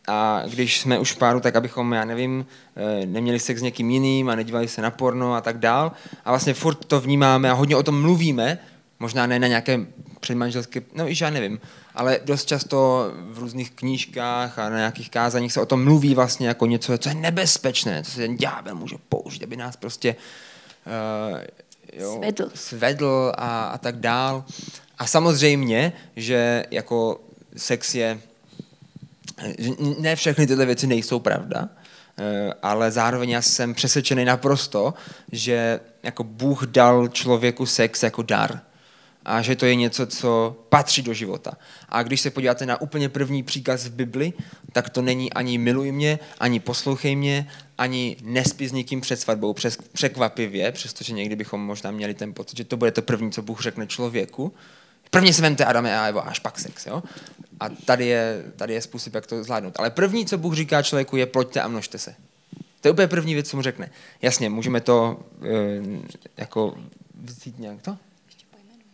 a 0.08 0.42
když 0.48 0.80
jsme 0.80 0.98
už 0.98 1.12
v 1.12 1.16
páru, 1.16 1.40
tak 1.40 1.56
abychom, 1.56 1.92
já 1.92 2.04
nevím, 2.04 2.46
eh, 2.76 3.06
neměli 3.06 3.38
sex 3.38 3.60
s 3.60 3.62
někým 3.62 3.90
jiným 3.90 4.28
a 4.28 4.34
nedívali 4.34 4.68
se 4.68 4.82
na 4.82 4.90
porno 4.90 5.34
a 5.34 5.40
tak 5.40 5.58
dál. 5.58 5.92
A 6.24 6.30
vlastně 6.30 6.54
furt 6.54 6.84
to 6.84 7.00
vnímáme 7.00 7.50
a 7.50 7.54
hodně 7.54 7.76
o 7.76 7.82
tom 7.82 8.02
mluvíme, 8.02 8.58
možná 9.02 9.26
ne 9.26 9.38
na 9.38 9.46
nějaké 9.46 9.80
předmanželské, 10.20 10.82
no 10.94 11.10
i 11.10 11.14
já 11.20 11.30
nevím, 11.30 11.60
ale 11.94 12.20
dost 12.24 12.44
často 12.48 13.10
v 13.30 13.38
různých 13.38 13.70
knížkách 13.70 14.58
a 14.58 14.68
na 14.68 14.76
nějakých 14.76 15.10
kázaních 15.10 15.52
se 15.52 15.60
o 15.60 15.66
tom 15.66 15.84
mluví 15.84 16.14
vlastně 16.14 16.48
jako 16.48 16.66
něco, 16.66 16.98
co 16.98 17.08
je 17.08 17.14
nebezpečné, 17.14 18.02
co 18.02 18.10
se 18.10 18.16
ten 18.16 18.36
ďábel 18.36 18.74
může 18.74 18.96
použít, 19.08 19.42
aby 19.42 19.56
nás 19.56 19.76
prostě 19.76 20.16
uh, 20.86 21.40
jo, 21.92 22.16
svedl, 22.18 22.50
svedl 22.54 23.32
a, 23.36 23.64
a 23.64 23.78
tak 23.78 23.96
dál. 23.96 24.44
A 24.98 25.06
samozřejmě, 25.06 25.92
že 26.16 26.64
jako 26.70 27.20
sex 27.56 27.94
je, 27.94 28.20
že 29.58 29.70
ne 29.98 30.16
všechny 30.16 30.46
tyhle 30.46 30.66
věci 30.66 30.86
nejsou 30.86 31.18
pravda, 31.18 31.68
eh, 32.18 32.54
ale 32.62 32.90
zároveň 32.90 33.30
já 33.30 33.42
jsem 33.42 33.74
přesvědčený 33.74 34.24
naprosto, 34.24 34.94
že 35.32 35.80
jako 36.02 36.24
Bůh 36.24 36.66
dal 36.66 37.08
člověku 37.08 37.66
sex 37.66 38.02
jako 38.02 38.22
dar 38.22 38.71
a 39.24 39.42
že 39.42 39.56
to 39.56 39.66
je 39.66 39.74
něco, 39.74 40.06
co 40.06 40.56
patří 40.68 41.02
do 41.02 41.14
života. 41.14 41.52
A 41.88 42.02
když 42.02 42.20
se 42.20 42.30
podíváte 42.30 42.66
na 42.66 42.80
úplně 42.80 43.08
první 43.08 43.42
příkaz 43.42 43.84
v 43.84 43.92
Bibli, 43.92 44.32
tak 44.72 44.90
to 44.90 45.02
není 45.02 45.32
ani 45.32 45.58
miluj 45.58 45.92
mě, 45.92 46.18
ani 46.40 46.60
poslouchej 46.60 47.16
mě, 47.16 47.48
ani 47.78 48.16
nespí 48.22 48.68
s 48.68 48.72
nikým 48.72 49.00
před 49.00 49.20
svatbou, 49.20 49.52
přes, 49.52 49.76
překvapivě, 49.92 50.72
přestože 50.72 51.12
někdy 51.12 51.36
bychom 51.36 51.60
možná 51.60 51.90
měli 51.90 52.14
ten 52.14 52.34
pocit, 52.34 52.56
že 52.56 52.64
to 52.64 52.76
bude 52.76 52.90
to 52.90 53.02
první, 53.02 53.32
co 53.32 53.42
Bůh 53.42 53.60
řekne 53.60 53.86
člověku. 53.86 54.54
Prvně 55.10 55.32
se 55.32 55.42
vemte 55.42 55.64
Adame 55.64 55.98
a 55.98 56.06
Evo, 56.06 56.26
až 56.26 56.38
pak 56.38 56.58
sex. 56.58 56.86
Jo? 56.86 57.02
A 57.60 57.68
tady 57.68 58.06
je, 58.06 58.44
tady 58.56 58.74
je 58.74 58.82
způsob, 58.82 59.14
jak 59.14 59.26
to 59.26 59.44
zvládnout. 59.44 59.74
Ale 59.78 59.90
první, 59.90 60.26
co 60.26 60.38
Bůh 60.38 60.54
říká 60.54 60.82
člověku, 60.82 61.16
je 61.16 61.26
ploďte 61.26 61.60
a 61.60 61.68
množte 61.68 61.98
se. 61.98 62.14
To 62.80 62.88
je 62.88 62.92
úplně 62.92 63.08
první 63.08 63.34
věc, 63.34 63.48
co 63.48 63.56
mu 63.56 63.62
řekne. 63.62 63.90
Jasně, 64.22 64.48
můžeme 64.48 64.80
to 64.80 65.20
e, 65.42 66.36
jako 66.36 66.74
vzít 67.22 67.58
nějak 67.58 67.82
to? 67.82 67.96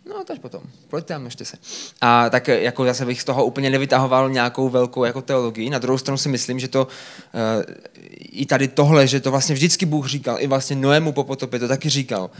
No, 0.08 0.24
to 0.24 0.32
až 0.32 0.38
potom. 0.38 0.62
Pojďte 0.88 1.14
a 1.14 1.18
množte 1.18 1.44
se. 1.44 1.56
A 2.00 2.30
tak 2.30 2.48
jako 2.48 2.84
zase 2.84 3.06
bych 3.06 3.22
z 3.22 3.24
toho 3.24 3.44
úplně 3.44 3.70
nevytahoval 3.70 4.30
nějakou 4.30 4.68
velkou 4.68 5.04
jako 5.04 5.22
teologii. 5.22 5.70
Na 5.70 5.78
druhou 5.78 5.98
stranu 5.98 6.18
si 6.18 6.28
myslím, 6.28 6.58
že 6.58 6.68
to 6.68 6.86
uh, 6.86 7.74
i 8.20 8.46
tady 8.46 8.68
tohle, 8.68 9.06
že 9.06 9.20
to 9.20 9.30
vlastně 9.30 9.54
vždycky 9.54 9.86
Bůh 9.86 10.06
říkal, 10.06 10.36
i 10.40 10.46
vlastně 10.46 10.76
Noému 10.76 11.12
po 11.12 11.24
potopě 11.24 11.58
to 11.58 11.68
taky 11.68 11.88
říkal. 11.88 12.30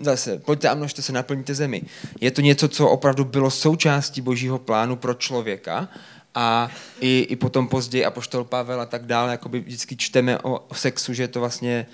Zase, 0.00 0.38
pojďte 0.38 0.68
a 0.68 0.74
množte 0.74 1.02
se, 1.02 1.12
naplňte 1.12 1.54
zemi. 1.54 1.82
Je 2.20 2.30
to 2.30 2.40
něco, 2.40 2.68
co 2.68 2.88
opravdu 2.88 3.24
bylo 3.24 3.50
součástí 3.50 4.20
božího 4.20 4.58
plánu 4.58 4.96
pro 4.96 5.14
člověka 5.14 5.88
a 6.34 6.70
i, 7.00 7.26
i 7.30 7.36
potom 7.36 7.68
později 7.68 8.04
Apoštol 8.04 8.44
Pavel 8.44 8.80
a 8.80 8.86
tak 8.86 9.06
dále, 9.06 9.30
jakoby 9.30 9.60
vždycky 9.60 9.96
čteme 9.96 10.38
o, 10.38 10.58
o 10.68 10.74
sexu, 10.74 11.12
že 11.12 11.22
je 11.22 11.28
to 11.28 11.40
vlastně 11.40 11.86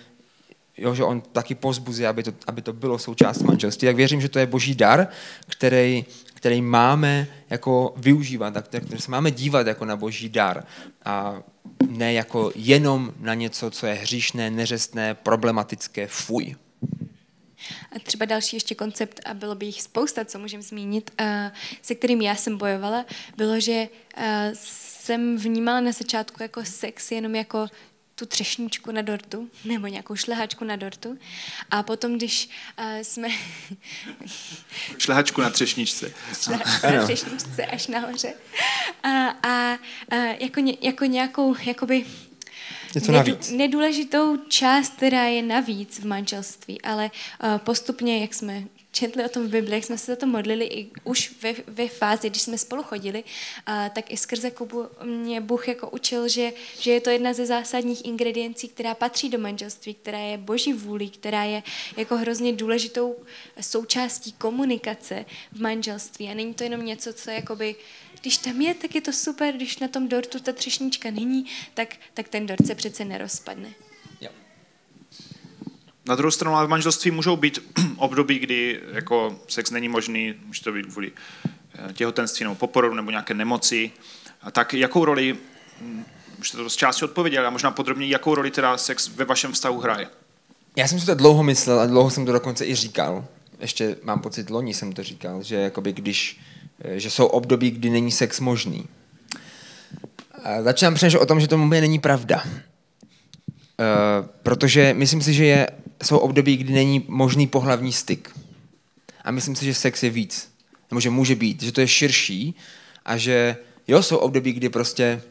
jo, 0.77 0.95
že 0.95 1.05
on 1.05 1.21
taky 1.21 1.55
pozbuzuje, 1.55 2.09
aby 2.09 2.23
to, 2.23 2.33
aby 2.47 2.63
to 2.63 2.73
bylo 2.73 2.99
součást 2.99 3.43
manželství, 3.43 3.87
tak 3.87 3.97
věřím, 3.97 4.21
že 4.21 4.29
to 4.29 4.39
je 4.39 4.47
boží 4.47 4.75
dar, 4.75 5.09
který, 5.49 6.05
který 6.35 6.63
máme 6.63 7.27
jako 7.51 7.95
využívat, 7.97 8.57
a 8.57 8.63
který, 8.63 9.01
se 9.01 9.11
máme 9.11 9.31
dívat 9.31 9.67
jako 9.67 9.85
na 9.85 9.97
boží 9.97 10.29
dar 10.29 10.65
a 11.05 11.43
ne 11.89 12.13
jako 12.13 12.53
jenom 12.55 13.13
na 13.19 13.35
něco, 13.35 13.71
co 13.71 13.87
je 13.87 13.95
hříšné, 13.95 14.51
neřestné, 14.51 15.15
problematické, 15.15 16.07
fuj. 16.07 16.57
A 17.97 17.99
třeba 17.99 18.25
další 18.25 18.57
ještě 18.57 18.75
koncept, 18.75 19.21
a 19.27 19.35
bylo 19.35 19.55
by 19.55 19.67
jich 19.67 19.83
spousta, 19.83 20.25
co 20.25 20.39
můžeme 20.39 20.63
zmínit, 20.63 21.11
se 21.83 21.95
kterým 21.95 22.21
já 22.21 22.35
jsem 22.35 22.59
bojovala, 22.59 23.05
bylo, 23.37 23.61
že 23.61 23.89
jsem 24.55 25.37
vnímala 25.37 25.81
na 25.81 25.93
začátku 25.93 26.43
jako 26.43 26.65
sex 26.65 27.11
jenom 27.11 27.35
jako 27.35 27.67
tu 28.23 28.27
třešničku 28.27 28.93
na 28.93 29.03
dortu, 29.03 29.49
nebo 29.65 29.87
nějakou 29.87 30.17
šlehačku 30.17 30.65
na 30.65 30.77
dortu. 30.77 31.19
A 31.71 31.83
potom, 31.83 32.17
když 32.17 32.49
uh, 32.79 32.85
jsme... 33.03 33.29
šlehačku 34.99 35.41
na 35.41 35.51
třešničce. 35.51 36.13
Šlehačku 36.43 36.87
na 36.97 37.05
třešničce 37.05 37.67
až 37.67 37.87
nahoře. 37.87 38.33
A, 39.03 39.09
a, 39.29 39.79
a 40.11 40.17
jako, 40.41 40.61
ně, 40.61 40.77
jako 40.81 41.05
nějakou, 41.05 41.57
jakoby... 41.67 42.05
Něco 42.95 43.13
navíc. 43.13 43.51
Nedůležitou 43.51 44.37
část, 44.37 44.93
která 44.97 45.25
je 45.25 45.43
navíc 45.43 45.99
v 45.99 46.07
manželství, 46.07 46.83
ale 46.83 47.11
uh, 47.45 47.59
postupně, 47.59 48.21
jak 48.21 48.35
jsme 48.35 48.63
četli 48.93 49.25
o 49.25 49.29
tom 49.29 49.47
v 49.47 49.51
Bibli, 49.51 49.75
jak 49.75 49.85
jsme 49.85 49.99
se 49.99 50.13
za 50.13 50.17
to 50.17 50.27
modlili 50.27 50.65
i 50.65 50.91
už 51.05 51.33
ve, 51.43 51.55
ve 51.67 51.89
fázi, 51.89 52.31
když 52.31 52.43
jsme 52.43 52.59
spolu 52.59 52.83
chodili, 52.83 53.25
a, 53.67 53.89
tak 53.89 54.11
i 54.11 54.17
skrze 54.17 54.51
Kubu 54.51 54.89
mě 55.05 55.41
Bůh 55.41 55.69
jako 55.69 55.91
učil, 55.91 56.29
že, 56.29 56.53
že 56.79 56.93
je 56.93 57.01
to 57.01 57.11
jedna 57.11 57.33
ze 57.33 57.47
zásadních 57.47 58.05
ingrediencí, 58.05 58.69
která 58.69 58.95
patří 58.95 59.29
do 59.29 59.39
manželství, 59.39 59.95
která 59.95 60.19
je 60.19 60.39
boží 60.39 60.73
vůli, 60.73 61.09
která 61.09 61.45
je 61.45 61.63
jako 61.97 62.17
hrozně 62.17 62.53
důležitou 62.53 63.17
součástí 63.61 64.33
komunikace 64.33 65.25
v 65.53 65.61
manželství. 65.61 66.29
A 66.29 66.35
není 66.35 66.55
to 66.55 66.65
jenom 66.65 66.85
něco, 66.85 67.13
co 67.13 67.31
jakoby 67.31 67.77
když 68.21 68.39
tam 68.39 68.61
je, 68.61 68.75
tak 68.75 68.95
je 68.95 69.01
to 69.01 69.13
super, 69.13 69.55
když 69.55 69.79
na 69.79 69.89
tom 69.89 70.09
dortu 70.09 70.41
ta 70.41 70.53
třešnička 70.53 71.11
není, 71.11 71.47
tak, 71.75 71.97
tak 72.15 72.29
ten 72.29 72.47
dort 72.47 72.67
se 72.67 72.75
přece 72.75 73.05
nerozpadne. 73.05 73.75
Na 76.07 76.15
druhou 76.15 76.31
stranu, 76.31 76.57
ale 76.57 76.67
v 76.67 76.71
manželství 76.71 77.11
můžou 77.11 77.37
být 77.37 77.59
období, 77.97 78.39
kdy 78.39 78.81
jako 78.93 79.41
sex 79.49 79.71
není 79.71 79.89
možný, 79.89 80.35
může 80.47 80.63
to 80.63 80.73
být 80.73 80.87
kvůli 80.87 81.13
eh, 81.75 81.93
těhotenství 81.93 82.45
nebo 82.45 82.55
poporodu 82.55 82.95
nebo 82.95 83.11
nějaké 83.11 83.35
nemoci. 83.35 83.91
A 84.43 84.51
tak 84.51 84.75
jakou 84.75 85.05
roli, 85.05 85.37
hm, 85.81 86.05
už 86.41 86.49
jste 86.49 86.57
to 86.57 86.71
z 86.71 86.77
části 86.77 87.05
odpověděli, 87.05 87.47
a 87.47 87.51
možná 87.51 87.71
podrobně, 87.71 88.07
jakou 88.07 88.35
roli 88.35 88.51
teda 88.51 88.77
sex 88.77 89.09
ve 89.09 89.25
vašem 89.25 89.53
vztahu 89.53 89.81
hraje? 89.81 90.09
Já 90.77 90.89
jsem 90.89 91.01
si 91.01 91.07
to 91.07 91.15
dlouho 91.15 91.43
myslel 91.43 91.81
a 91.81 91.87
dlouho 91.87 92.11
jsem 92.11 92.27
to 92.27 92.33
dokonce 92.33 92.67
i 92.67 92.75
říkal. 92.75 93.25
Ještě 93.61 93.97
mám 94.03 94.21
pocit, 94.21 94.51
loni 94.51 94.75
jsem 94.75 94.93
to 94.93 95.03
říkal, 95.03 95.43
že 95.43 95.57
jakoby 95.57 95.93
když, 95.93 96.41
eh, 96.85 97.01
že 97.01 97.11
jsou 97.11 97.27
období, 97.27 97.71
kdy 97.71 97.91
není 97.91 98.11
sex 98.11 98.41
možný. 98.41 98.89
A 100.45 100.63
začínám 100.63 100.95
přemýšlet 100.95 101.21
o 101.21 101.27
tom, 101.27 101.41
že 101.41 101.49
to 101.49 101.57
není 101.57 101.99
pravda. 101.99 102.43
Uh, 103.79 104.27
protože 104.43 104.95
myslím 104.95 105.23
si, 105.23 105.35
že 105.35 105.45
je 105.45 105.67
jsou 106.03 106.19
období, 106.19 106.57
kdy 106.57 106.73
není 106.73 107.05
možný 107.09 107.47
pohlavní 107.47 107.93
styk. 107.93 108.37
A 109.25 109.31
myslím 109.31 109.57
si, 109.57 109.65
že 109.65 109.75
sex 109.75 110.03
je 110.03 110.11
víc. 110.11 110.53
Nebo 110.91 111.01
že 111.01 111.11
může 111.11 111.35
být, 111.35 111.63
že 111.63 111.73
to 111.73 111.81
je 111.81 111.89
širší 111.89 112.55
a 113.05 113.17
že 113.17 113.57
jo, 113.89 114.03
jsou 114.03 114.17
období, 114.17 114.53
kdy 114.53 114.69
prostě 114.69 115.23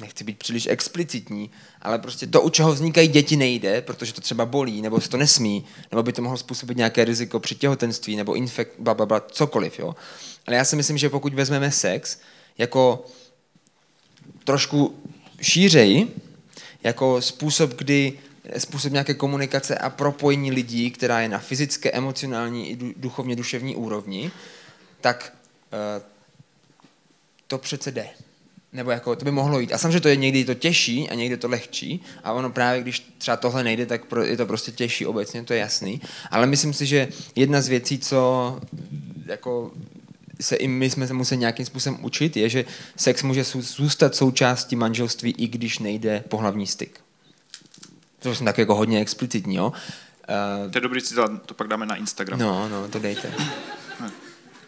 nechci 0.00 0.24
být 0.24 0.38
příliš 0.38 0.66
explicitní, 0.66 1.50
ale 1.82 1.98
prostě 1.98 2.26
to, 2.26 2.42
u 2.42 2.50
čeho 2.50 2.72
vznikají 2.72 3.08
děti, 3.08 3.36
nejde, 3.36 3.82
protože 3.82 4.12
to 4.12 4.20
třeba 4.20 4.46
bolí, 4.46 4.82
nebo 4.82 5.00
se 5.00 5.08
to 5.08 5.16
nesmí, 5.16 5.64
nebo 5.90 6.02
by 6.02 6.12
to 6.12 6.22
mohlo 6.22 6.38
způsobit 6.38 6.76
nějaké 6.76 7.04
riziko 7.04 7.40
při 7.40 7.54
těhotenství, 7.54 8.16
nebo 8.16 8.34
infekt, 8.34 8.72
bla, 8.78 8.94
bla, 8.94 9.06
bla, 9.06 9.20
cokoliv, 9.20 9.78
jo. 9.78 9.94
Ale 10.46 10.56
já 10.56 10.64
si 10.64 10.76
myslím, 10.76 10.98
že 10.98 11.10
pokud 11.10 11.34
vezmeme 11.34 11.70
sex 11.70 12.18
jako 12.58 13.04
trošku 14.44 14.94
šířeji, 15.42 16.08
jako 16.82 17.22
způsob, 17.22 17.70
kdy 17.70 18.18
způsob 18.58 18.92
nějaké 18.92 19.14
komunikace 19.14 19.78
a 19.78 19.90
propojení 19.90 20.52
lidí, 20.52 20.90
která 20.90 21.20
je 21.20 21.28
na 21.28 21.38
fyzické, 21.38 21.90
emocionální 21.90 22.70
i 22.70 22.78
duchovně 22.96 23.36
duševní 23.36 23.76
úrovni, 23.76 24.30
tak 25.00 25.32
uh, 25.72 26.02
to 27.46 27.58
přece 27.58 27.90
jde. 27.90 28.08
Nebo 28.72 28.90
jako 28.90 29.16
to 29.16 29.24
by 29.24 29.30
mohlo 29.30 29.60
jít. 29.60 29.72
A 29.72 29.78
samozřejmě 29.78 30.00
to 30.00 30.08
je 30.08 30.16
někdy 30.16 30.44
to 30.44 30.54
těžší 30.54 31.10
a 31.10 31.14
někdy 31.14 31.36
to 31.36 31.48
lehčí. 31.48 32.02
A 32.24 32.32
ono 32.32 32.50
právě, 32.50 32.82
když 32.82 33.12
třeba 33.18 33.36
tohle 33.36 33.64
nejde, 33.64 33.86
tak 33.86 34.02
je 34.24 34.36
to 34.36 34.46
prostě 34.46 34.72
těžší 34.72 35.06
obecně, 35.06 35.44
to 35.44 35.52
je 35.52 35.58
jasný. 35.58 36.00
Ale 36.30 36.46
myslím 36.46 36.72
si, 36.72 36.86
že 36.86 37.08
jedna 37.36 37.60
z 37.60 37.68
věcí, 37.68 37.98
co 37.98 38.60
jako 39.26 39.70
se 40.40 40.56
i 40.56 40.68
my 40.68 40.90
jsme 40.90 41.06
se 41.06 41.12
museli 41.12 41.38
nějakým 41.38 41.66
způsobem 41.66 41.98
učit, 42.04 42.36
je, 42.36 42.48
že 42.48 42.64
sex 42.96 43.22
může 43.22 43.44
zůstat 43.54 44.14
součástí 44.14 44.76
manželství, 44.76 45.34
i 45.38 45.48
když 45.48 45.78
nejde 45.78 46.24
pohlavní 46.28 46.66
styk. 46.66 47.00
To 48.20 48.34
jsem 48.34 48.46
tak 48.46 48.58
jako 48.58 48.74
hodně 48.74 49.00
explicitní, 49.00 49.56
jo. 49.56 49.66
Uh, 49.66 50.70
to 50.70 50.78
je 50.78 50.82
dobrý 50.82 51.02
citát, 51.02 51.30
to 51.46 51.54
pak 51.54 51.68
dáme 51.68 51.86
na 51.86 51.96
Instagram. 51.96 52.38
No, 52.38 52.68
no, 52.68 52.88
to 52.88 52.98
dejte. 52.98 53.32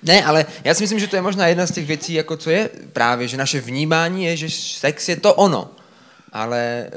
Ne, 0.02 0.24
ale 0.24 0.46
já 0.64 0.74
si 0.74 0.82
myslím, 0.82 0.98
že 0.98 1.06
to 1.06 1.16
je 1.16 1.22
možná 1.22 1.46
jedna 1.46 1.66
z 1.66 1.70
těch 1.70 1.86
věcí, 1.86 2.14
jako 2.14 2.36
co 2.36 2.50
je 2.50 2.70
právě, 2.92 3.28
že 3.28 3.36
naše 3.36 3.60
vnímání 3.60 4.24
je, 4.24 4.36
že 4.36 4.50
sex 4.50 5.08
je 5.08 5.16
to 5.16 5.34
ono, 5.34 5.70
ale 6.32 6.90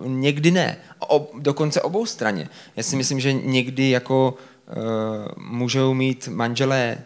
uh, 0.00 0.06
někdy 0.06 0.50
ne. 0.50 0.76
O, 1.08 1.30
dokonce 1.38 1.82
obou 1.82 2.06
straně. 2.06 2.48
Já 2.76 2.82
si 2.82 2.96
myslím, 2.96 3.20
že 3.20 3.32
někdy 3.32 3.90
jako 3.90 4.34
uh, 4.76 5.44
můžou 5.44 5.94
mít 5.94 6.28
manželé 6.28 6.98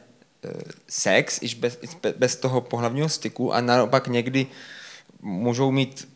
uh, 0.44 0.61
sex, 0.88 1.42
iž 1.42 1.54
bez, 1.54 1.78
bez 2.16 2.37
toho 2.37 2.61
pohlavního 2.61 3.09
styku 3.09 3.54
a 3.54 3.61
naopak 3.61 4.09
někdy 4.09 4.46
můžou 5.22 5.70
mít, 5.70 6.09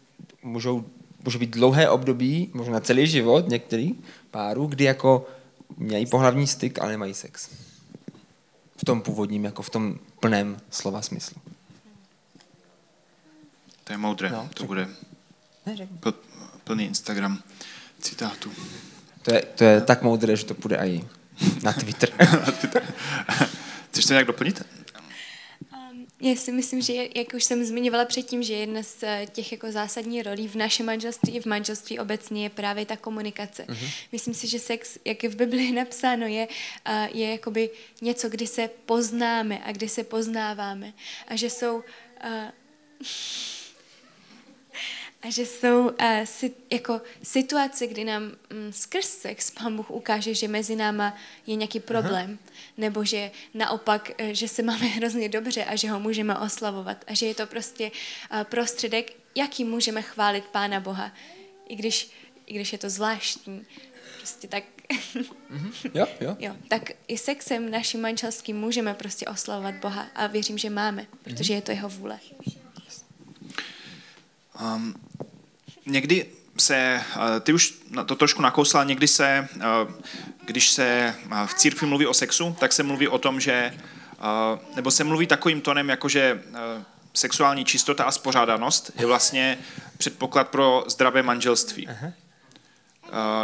můžou 0.42 0.84
může 1.26 1.38
být 1.38 1.50
dlouhé 1.50 1.90
období, 1.90 2.50
možná 2.54 2.80
celý 2.80 3.06
život 3.06 3.48
některý 3.48 3.94
párů, 4.30 4.66
kdy 4.66 4.84
jako 4.84 5.26
mějí 5.76 6.06
pohlavní 6.06 6.46
styk, 6.46 6.78
ale 6.78 6.90
nemají 6.90 7.14
sex. 7.14 7.50
V 8.76 8.84
tom 8.84 9.02
původním, 9.02 9.44
jako 9.44 9.62
v 9.62 9.70
tom 9.70 9.98
plném 10.20 10.56
slova 10.70 11.02
smyslu. 11.02 11.36
To 13.84 13.92
je 13.92 13.98
moudré, 13.98 14.30
no, 14.30 14.48
to 14.54 14.64
bude 14.64 14.88
pl, 16.00 16.14
plný 16.64 16.84
Instagram 16.84 17.42
citátu. 18.00 18.50
To 19.22 19.34
je, 19.34 19.42
to 19.42 19.64
je 19.64 19.80
tak 19.80 20.02
moudré, 20.02 20.36
že 20.36 20.44
to 20.44 20.54
půjde 20.54 20.76
i 20.76 21.04
na 21.62 21.72
Twitter. 21.72 22.10
Chceš 23.90 24.04
to 24.04 24.12
nějak 24.12 24.26
doplnit? 24.26 24.62
Já 26.20 26.36
si 26.36 26.52
myslím, 26.52 26.80
že 26.80 27.08
jak 27.14 27.34
už 27.34 27.44
jsem 27.44 27.64
zmiňovala 27.64 28.04
předtím, 28.04 28.42
že 28.42 28.54
jedna 28.54 28.82
z 28.82 29.02
eh, 29.02 29.26
těch 29.32 29.52
jako 29.52 29.72
zásadní 29.72 30.22
rolí 30.22 30.48
v 30.48 30.54
našem 30.54 30.86
manželství 30.86 31.36
i 31.36 31.40
v 31.40 31.46
manželství 31.46 31.98
obecně 31.98 32.42
je 32.42 32.50
právě 32.50 32.86
ta 32.86 32.96
komunikace. 32.96 33.64
Uh-huh. 33.64 33.90
Myslím 34.12 34.34
si, 34.34 34.48
že 34.48 34.58
sex, 34.58 34.98
jak 35.04 35.22
je 35.22 35.28
v 35.28 35.36
Biblii 35.36 35.72
napsáno, 35.82 36.26
je, 36.26 36.48
uh, 36.88 37.18
je 37.18 37.30
jakoby 37.30 37.70
něco, 38.02 38.28
kdy 38.28 38.46
se 38.46 38.70
poznáme 38.86 39.60
a 39.64 39.72
kdy 39.72 39.88
se 39.88 40.04
poznáváme. 40.04 40.92
A 41.28 41.36
že 41.36 41.50
jsou... 41.50 41.76
Uh, 41.76 41.82
a 45.22 45.30
že 45.30 45.46
jsou 45.46 45.88
uh, 45.88 45.94
si, 46.24 46.54
jako 46.72 47.00
situace, 47.22 47.86
kdy 47.86 48.04
nám 48.04 48.22
um, 48.22 48.72
skrz 48.72 49.08
sex 49.08 49.50
Pán 49.50 49.76
Bůh 49.76 49.90
ukáže, 49.90 50.34
že 50.34 50.48
mezi 50.48 50.76
náma 50.76 51.16
je 51.46 51.54
nějaký 51.54 51.80
problém, 51.80 52.38
Aha. 52.42 52.54
nebo 52.76 53.04
že 53.04 53.30
naopak, 53.54 54.10
uh, 54.20 54.26
že 54.26 54.48
se 54.48 54.62
máme 54.62 54.86
hrozně 54.96 55.28
dobře 55.28 55.64
a 55.64 55.76
že 55.76 55.90
ho 55.90 56.00
můžeme 56.00 56.38
oslavovat 56.38 57.04
a 57.06 57.14
že 57.14 57.26
je 57.26 57.34
to 57.34 57.46
prostě 57.46 57.90
uh, 58.32 58.44
prostředek, 58.44 59.12
jaký 59.34 59.64
můžeme 59.64 60.02
chválit 60.02 60.44
Pána 60.44 60.80
Boha, 60.80 61.12
i 61.68 61.76
když, 61.76 62.10
i 62.46 62.54
když 62.54 62.72
je 62.72 62.78
to 62.78 62.90
zvláštní. 62.90 63.66
Prostě 64.18 64.48
tak 64.48 64.64
mm-hmm. 65.50 65.90
jo, 65.94 66.06
jo. 66.20 66.36
jo, 66.38 66.56
tak 66.68 66.90
i 67.08 67.18
sexem 67.18 67.70
naším 67.70 68.00
manželským 68.00 68.56
můžeme 68.56 68.94
prostě 68.94 69.26
oslavovat 69.26 69.74
Boha 69.74 70.06
a 70.14 70.26
věřím, 70.26 70.58
že 70.58 70.70
máme, 70.70 71.06
protože 71.22 71.54
je 71.54 71.62
to 71.62 71.70
jeho 71.70 71.88
vůle. 71.88 72.20
Um, 74.60 74.94
někdy 75.86 76.26
se, 76.58 76.76
eh, 76.76 77.40
ty 77.40 77.52
už 77.52 77.74
to 78.06 78.14
trošku 78.14 78.42
nakousla, 78.42 78.84
někdy 78.84 79.08
se, 79.08 79.48
eh, 79.60 79.64
když 80.44 80.70
se 80.70 81.14
eh, 81.30 81.46
v 81.46 81.54
církvi 81.54 81.86
mluví 81.86 82.06
o 82.06 82.14
sexu, 82.14 82.56
tak 82.60 82.72
se 82.72 82.82
mluví 82.82 83.08
o 83.08 83.18
tom, 83.18 83.40
že, 83.40 83.74
nebo 84.76 84.90
se 84.90 85.04
mluví 85.04 85.26
takovým 85.26 85.60
tonem, 85.60 85.88
jako 85.88 86.08
že 86.08 86.42
sexuální 87.14 87.64
čistota 87.64 88.04
a 88.04 88.10
spořádanost 88.10 88.90
je 88.98 89.06
vlastně 89.06 89.58
předpoklad 89.98 90.48
pro 90.48 90.84
zdravé 90.88 91.22
manželství. 91.22 91.88
Aha. 91.88 92.12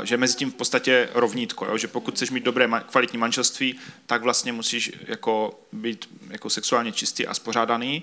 Že 0.02 0.16
mezi 0.16 0.36
tím 0.36 0.50
v 0.50 0.54
podstatě 0.54 1.08
rovnítko, 1.14 1.66
jo? 1.66 1.78
že 1.78 1.88
pokud 1.88 2.14
chceš 2.14 2.30
mít 2.30 2.44
dobré 2.44 2.68
kvalitní 2.90 3.18
manželství, 3.18 3.78
tak 4.06 4.22
vlastně 4.22 4.52
musíš 4.52 4.92
jako 5.06 5.60
být 5.72 6.08
jako 6.30 6.50
sexuálně 6.50 6.92
čistý 6.92 7.26
a 7.26 7.34
spořádaný 7.34 8.02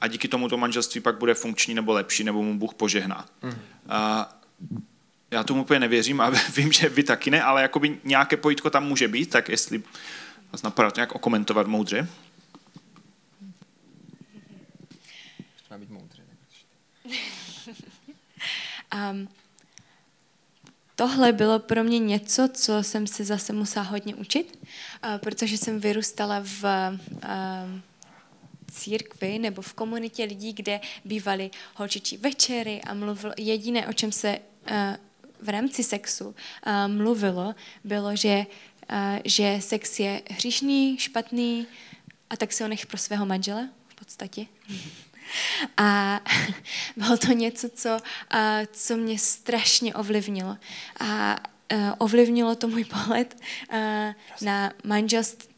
a 0.00 0.06
díky 0.06 0.28
tomu 0.28 0.48
to 0.48 0.56
manželství 0.56 1.00
pak 1.00 1.18
bude 1.18 1.34
funkční 1.34 1.74
nebo 1.74 1.92
lepší, 1.92 2.24
nebo 2.24 2.42
mu 2.42 2.58
Bůh 2.58 2.74
požehná. 2.74 3.26
Mm. 3.42 3.52
A 3.88 4.28
já 5.30 5.44
tomu 5.44 5.60
úplně 5.62 5.80
nevěřím 5.80 6.20
a 6.20 6.30
vím, 6.56 6.72
že 6.72 6.88
vy 6.88 7.02
taky 7.02 7.30
ne, 7.30 7.42
ale 7.42 7.62
jakoby 7.62 7.98
nějaké 8.04 8.36
pojítko 8.36 8.70
tam 8.70 8.86
může 8.86 9.08
být, 9.08 9.30
tak 9.30 9.48
jestli 9.48 9.82
vás 10.52 10.62
napadá 10.62 10.90
to 10.90 11.00
nějak 11.00 11.14
okomentovat 11.14 11.66
moudře. 11.66 12.08
Má 15.70 15.78
být 15.78 15.90
moudře. 15.90 16.22
um, 19.10 19.28
tohle 20.96 21.32
bylo 21.32 21.58
pro 21.58 21.84
mě 21.84 21.98
něco, 21.98 22.48
co 22.54 22.82
jsem 22.82 23.06
se 23.06 23.24
zase 23.24 23.52
musela 23.52 23.84
hodně 23.84 24.14
učit, 24.14 24.58
uh, 25.04 25.18
protože 25.18 25.58
jsem 25.58 25.80
vyrůstala 25.80 26.42
v 26.44 26.64
uh, 26.64 27.80
církvi 28.76 29.38
nebo 29.38 29.62
v 29.62 29.72
komunitě 29.72 30.24
lidí, 30.24 30.52
kde 30.52 30.80
bývaly 31.04 31.50
holčičí 31.74 32.16
večery 32.16 32.80
a 32.82 32.94
mluvil, 32.94 33.32
jediné, 33.38 33.86
o 33.86 33.92
čem 33.92 34.12
se 34.12 34.38
uh, 34.38 34.76
v 35.42 35.48
rámci 35.48 35.84
sexu 35.84 36.26
uh, 36.26 36.34
mluvilo, 36.86 37.54
bylo, 37.84 38.16
že, 38.16 38.46
uh, 38.92 38.96
že 39.24 39.58
sex 39.60 40.00
je 40.00 40.22
hříšný, 40.30 40.98
špatný 40.98 41.66
a 42.30 42.36
tak 42.36 42.52
se 42.52 42.64
ho 42.64 42.68
nech 42.68 42.86
pro 42.86 42.98
svého 42.98 43.26
manžela 43.26 43.68
v 43.88 43.94
podstatě. 43.94 44.46
A 45.76 46.20
bylo 46.96 47.16
to 47.16 47.32
něco, 47.32 47.68
co, 47.68 47.98
co 48.72 48.96
mě 48.96 49.18
strašně 49.18 49.94
ovlivnilo. 49.94 50.56
A 51.00 51.36
ovlivnilo 51.98 52.54
to 52.54 52.68
můj 52.68 52.84
pohled 52.84 53.42
na 54.42 54.72
manželství 54.84 55.55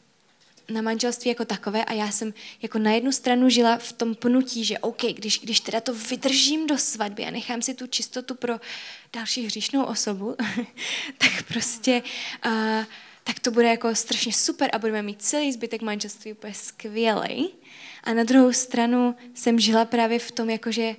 na 0.70 0.83
manželství 0.83 1.28
jako 1.28 1.44
takové 1.44 1.85
a 1.85 1.92
já 1.92 2.11
jsem 2.11 2.35
jako 2.62 2.78
na 2.78 2.92
jednu 2.92 3.12
stranu 3.12 3.48
žila 3.48 3.76
v 3.76 3.92
tom 3.92 4.14
pnutí, 4.14 4.64
že 4.64 4.78
OK, 4.78 5.02
když, 5.02 5.40
když 5.40 5.61
teda 5.61 5.81
to 5.81 5.94
vydržím 5.94 6.66
do 6.66 6.78
svatby 6.78 7.24
a 7.24 7.31
nechám 7.31 7.62
si 7.62 7.74
tu 7.74 7.87
čistotu 7.87 8.35
pro 8.35 8.61
další 9.12 9.46
hříšnou 9.46 9.85
osobu, 9.85 10.37
tak 11.18 11.42
prostě 11.48 12.02
uh, 12.46 12.85
tak 13.28 13.40
to 13.40 13.50
bude 13.50 13.68
jako 13.68 13.94
strašně 13.94 14.33
super 14.33 14.70
a 14.72 14.78
budeme 14.78 15.02
mít 15.02 15.22
celý 15.22 15.52
zbytek 15.52 15.83
manželství 15.83 16.33
úplně 16.33 16.54
skvělý. 16.54 17.50
A 18.04 18.14
na 18.14 18.24
druhou 18.24 18.52
stranu 18.52 19.14
jsem 19.35 19.61
žila 19.61 19.85
právě 19.85 20.18
v 20.18 20.31
tom, 20.31 20.50
jakože 20.50 20.96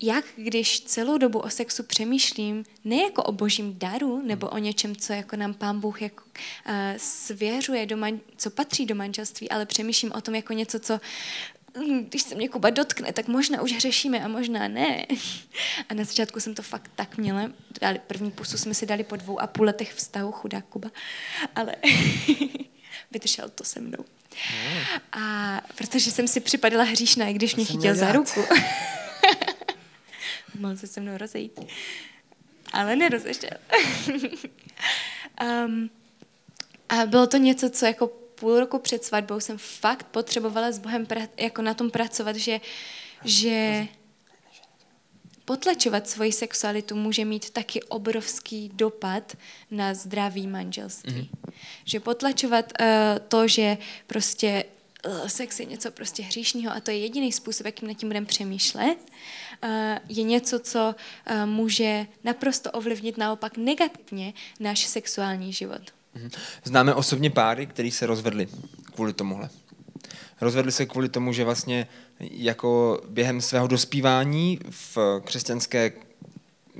jak 0.00 0.24
když 0.36 0.80
celou 0.80 1.18
dobu 1.18 1.38
o 1.38 1.50
sexu 1.50 1.82
přemýšlím, 1.82 2.64
ne 2.84 2.96
jako 2.96 3.22
o 3.22 3.32
božím 3.32 3.78
daru, 3.78 4.22
nebo 4.22 4.48
o 4.48 4.58
něčem, 4.58 4.96
co 4.96 5.12
jako 5.12 5.36
nám 5.36 5.54
pán 5.54 5.80
Bůh 5.80 6.02
jako, 6.02 6.24
uh, 6.24 6.72
svěřuje, 6.96 7.86
do 7.86 7.96
man, 7.96 8.20
co 8.36 8.50
patří 8.50 8.86
do 8.86 8.94
manželství, 8.94 9.50
ale 9.50 9.66
přemýšlím 9.66 10.12
o 10.12 10.20
tom 10.20 10.34
jako 10.34 10.52
něco, 10.52 10.78
co 10.78 11.00
hm, 11.78 12.04
když 12.08 12.22
se 12.22 12.34
mě 12.34 12.48
Kuba 12.48 12.70
dotkne, 12.70 13.12
tak 13.12 13.28
možná 13.28 13.62
už 13.62 13.72
hřešíme 13.72 14.24
a 14.24 14.28
možná 14.28 14.68
ne. 14.68 15.06
A 15.88 15.94
na 15.94 16.04
začátku 16.04 16.40
jsem 16.40 16.54
to 16.54 16.62
fakt 16.62 16.90
tak 16.94 17.16
měla. 17.16 17.50
Dali, 17.80 18.00
první 18.06 18.30
pusu 18.30 18.58
jsme 18.58 18.74
si 18.74 18.86
dali 18.86 19.04
po 19.04 19.16
dvou 19.16 19.40
a 19.40 19.46
půl 19.46 19.66
letech 19.66 19.94
vztahu, 19.94 20.32
chudá 20.32 20.60
Kuba. 20.60 20.90
Ale 21.54 21.74
vydržel 23.10 23.48
to 23.48 23.64
se 23.64 23.80
mnou. 23.80 24.04
A 25.12 25.60
protože 25.74 26.10
jsem 26.10 26.28
si 26.28 26.40
připadala 26.40 26.84
hříšná, 26.84 27.26
i 27.26 27.32
když 27.32 27.56
mě 27.56 27.64
chytil 27.64 27.94
za 27.94 28.12
ruku. 28.12 28.40
mohl 30.60 30.76
se 30.76 30.86
se 30.86 31.00
mnou 31.00 31.16
rozejít. 31.16 31.60
Ale 32.72 32.96
nerozešel. 32.96 33.50
um, 35.66 35.90
a 36.88 37.06
bylo 37.06 37.26
to 37.26 37.36
něco, 37.36 37.70
co 37.70 37.86
jako 37.86 38.06
půl 38.34 38.60
roku 38.60 38.78
před 38.78 39.04
svatbou 39.04 39.40
jsem 39.40 39.58
fakt 39.58 40.06
potřebovala 40.06 40.72
s 40.72 40.78
Bohem 40.78 41.06
pra, 41.06 41.20
jako 41.36 41.62
na 41.62 41.74
tom 41.74 41.90
pracovat, 41.90 42.36
že, 42.36 42.60
že 43.24 43.86
potlačovat 45.44 46.08
svoji 46.08 46.32
sexualitu 46.32 46.96
může 46.96 47.24
mít 47.24 47.50
taky 47.50 47.82
obrovský 47.82 48.70
dopad 48.74 49.36
na 49.70 49.94
zdraví 49.94 50.46
manželství. 50.46 51.12
Mm-hmm. 51.12 51.52
Že 51.84 52.00
potlačovat 52.00 52.72
uh, 52.80 52.86
to, 53.28 53.48
že 53.48 53.78
prostě 54.06 54.64
sex 55.26 55.60
je 55.60 55.66
něco 55.66 55.90
prostě 55.90 56.22
hříšného 56.22 56.76
a 56.76 56.80
to 56.80 56.90
je 56.90 56.98
jediný 56.98 57.32
způsob, 57.32 57.66
jakým 57.66 57.88
nad 57.88 57.94
tím 57.94 58.08
budeme 58.08 58.26
přemýšlet, 58.26 58.98
Eh, 59.62 60.00
je 60.08 60.22
něco, 60.22 60.58
co 60.58 60.94
eh, 61.26 61.46
může 61.46 62.06
naprosto 62.24 62.70
ovlivnit 62.70 63.18
naopak 63.18 63.56
negativně 63.56 64.32
náš 64.60 64.86
sexuální 64.86 65.52
život. 65.52 65.80
Mhm. 66.14 66.30
Známe 66.64 66.94
osobně 66.94 67.30
páry, 67.30 67.66
který 67.66 67.90
se 67.90 68.06
rozvedli 68.06 68.48
kvůli 68.94 69.12
tomuhle. 69.12 69.48
Rozvedli 70.40 70.72
se 70.72 70.86
kvůli 70.86 71.08
tomu, 71.08 71.32
že 71.32 71.44
vlastně 71.44 71.86
jako 72.20 73.00
během 73.08 73.40
svého 73.40 73.66
dospívání 73.66 74.58
v 74.70 74.98
křesťanské, 75.24 75.92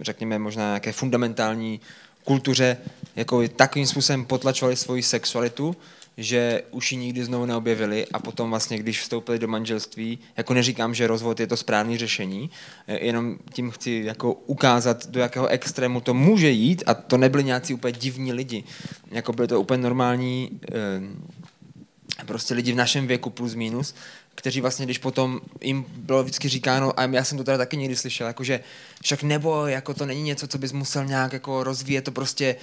řekněme 0.01 0.39
možná 0.39 0.65
nějaké 0.65 0.93
fundamentální 0.93 1.81
kultuře, 2.25 2.77
jako 3.17 3.49
takovým 3.49 3.87
způsobem 3.87 4.25
potlačovali 4.25 4.77
svoji 4.77 5.03
sexualitu, 5.03 5.77
že 6.19 6.63
už 6.71 6.93
ji 6.93 6.99
nikdy 6.99 7.25
znovu 7.25 7.47
neobjevili 7.47 8.07
a 8.13 8.19
potom 8.19 8.51
vlastně, 8.51 8.79
když 8.79 9.01
vstoupili 9.01 9.39
do 9.39 9.49
manželství, 9.49 10.19
jako 10.37 10.55
neříkám, 10.55 10.95
že 10.95 11.07
rozvod 11.07 11.41
je 11.41 11.47
to 11.47 11.57
správné 11.57 11.99
řešení, 11.99 12.51
eh, 12.87 13.05
jenom 13.07 13.39
tím 13.53 13.71
chci 13.71 14.03
jako 14.05 14.33
ukázat, 14.33 15.07
do 15.07 15.21
jakého 15.21 15.47
extrému 15.47 16.01
to 16.01 16.15
může 16.15 16.51
jít 16.51 16.83
a 16.87 16.95
to 16.95 17.17
nebyli 17.17 17.45
nějací 17.45 17.75
úplně 17.75 17.93
divní 17.93 18.33
lidi. 18.33 18.65
Jako 19.11 19.33
byly 19.33 19.49
to 19.49 19.61
úplně 19.61 19.83
normální 19.83 20.61
eh, 20.73 22.27
prostě 22.27 22.55
lidi 22.55 22.73
v 22.73 22.77
našem 22.77 23.07
věku 23.07 23.31
plus 23.31 23.55
minus, 23.55 23.95
kteří 24.35 24.61
vlastně, 24.61 24.87
když 24.87 24.99
potom 24.99 25.41
jim 25.61 25.85
bylo 25.97 26.23
vždycky 26.23 26.49
říkáno, 26.49 27.01
a 27.01 27.05
já 27.05 27.25
jsem 27.25 27.39
to 27.39 27.45
teda 27.45 27.59
taky 27.59 27.77
někdy 27.77 27.97
slyšel, 27.97 28.27
jakože 28.27 28.61
však 29.03 29.23
nebo, 29.23 29.67
jako 29.67 29.95
to 29.95 30.07
není 30.07 30.23
něco, 30.23 30.47
co 30.47 30.59
bys 30.59 30.73
musel 30.73 31.05
nějak 31.05 31.33
jako 31.33 31.65
rozvíjet, 31.65 32.05
to 32.05 32.13
prostě 32.13 32.57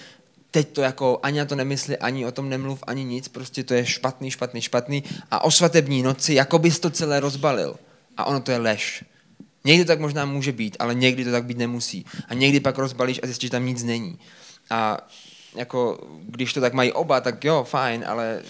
teď 0.54 0.74
to 0.74 0.82
jako 0.82 1.20
ani 1.24 1.40
na 1.40 1.46
to 1.46 1.56
nemysli, 1.56 1.98
ani 1.98 2.26
o 2.26 2.32
tom 2.32 2.50
nemluv, 2.50 2.84
ani 2.88 3.04
nic, 3.04 3.28
prostě 3.28 3.64
to 3.64 3.74
je 3.74 3.86
špatný, 3.86 4.32
špatný, 4.32 4.62
špatný 4.62 5.04
a 5.32 5.44
o 5.44 5.52
svatební 5.52 6.02
noci 6.02 6.34
jako 6.34 6.60
bys 6.60 6.80
to 6.80 6.90
celé 6.90 7.20
rozbalil. 7.20 7.76
A 8.18 8.26
ono 8.26 8.40
to 8.40 8.52
je 8.52 8.58
lež. 8.58 9.04
Někdy 9.66 9.86
to 9.86 9.88
tak 9.88 10.00
možná 10.00 10.26
může 10.26 10.52
být, 10.52 10.78
ale 10.80 10.96
někdy 10.96 11.26
to 11.26 11.32
tak 11.32 11.46
být 11.46 11.58
nemusí. 11.58 12.06
A 12.28 12.34
někdy 12.34 12.60
pak 12.60 12.78
rozbalíš 12.78 13.20
a 13.24 13.26
zjistíš, 13.26 13.48
že 13.48 13.52
tam 13.52 13.66
nic 13.66 13.84
není. 13.84 14.20
A 14.70 15.08
jako, 15.56 16.08
když 16.22 16.54
to 16.54 16.62
tak 16.62 16.74
mají 16.74 16.92
oba, 16.92 17.22
tak 17.22 17.46
jo, 17.46 17.64
fajn, 17.64 18.04
ale 18.08 18.42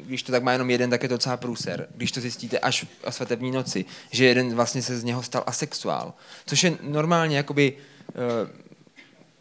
když 0.00 0.22
to 0.22 0.32
tak 0.32 0.42
má 0.42 0.52
jenom 0.52 0.70
jeden, 0.70 0.90
tak 0.90 1.02
je 1.02 1.08
to 1.08 1.14
docela 1.14 1.36
průser. 1.36 1.88
Když 1.96 2.12
to 2.12 2.20
zjistíte 2.20 2.58
až 2.58 2.86
o 3.04 3.12
svatební 3.12 3.50
noci, 3.50 3.84
že 4.10 4.24
jeden 4.24 4.54
vlastně 4.54 4.82
se 4.82 4.98
z 4.98 5.04
něho 5.04 5.22
stal 5.22 5.44
asexuál. 5.46 6.12
Což 6.46 6.64
je 6.64 6.78
normálně 6.82 7.36
jakoby 7.36 7.72
uh, 7.72 8.69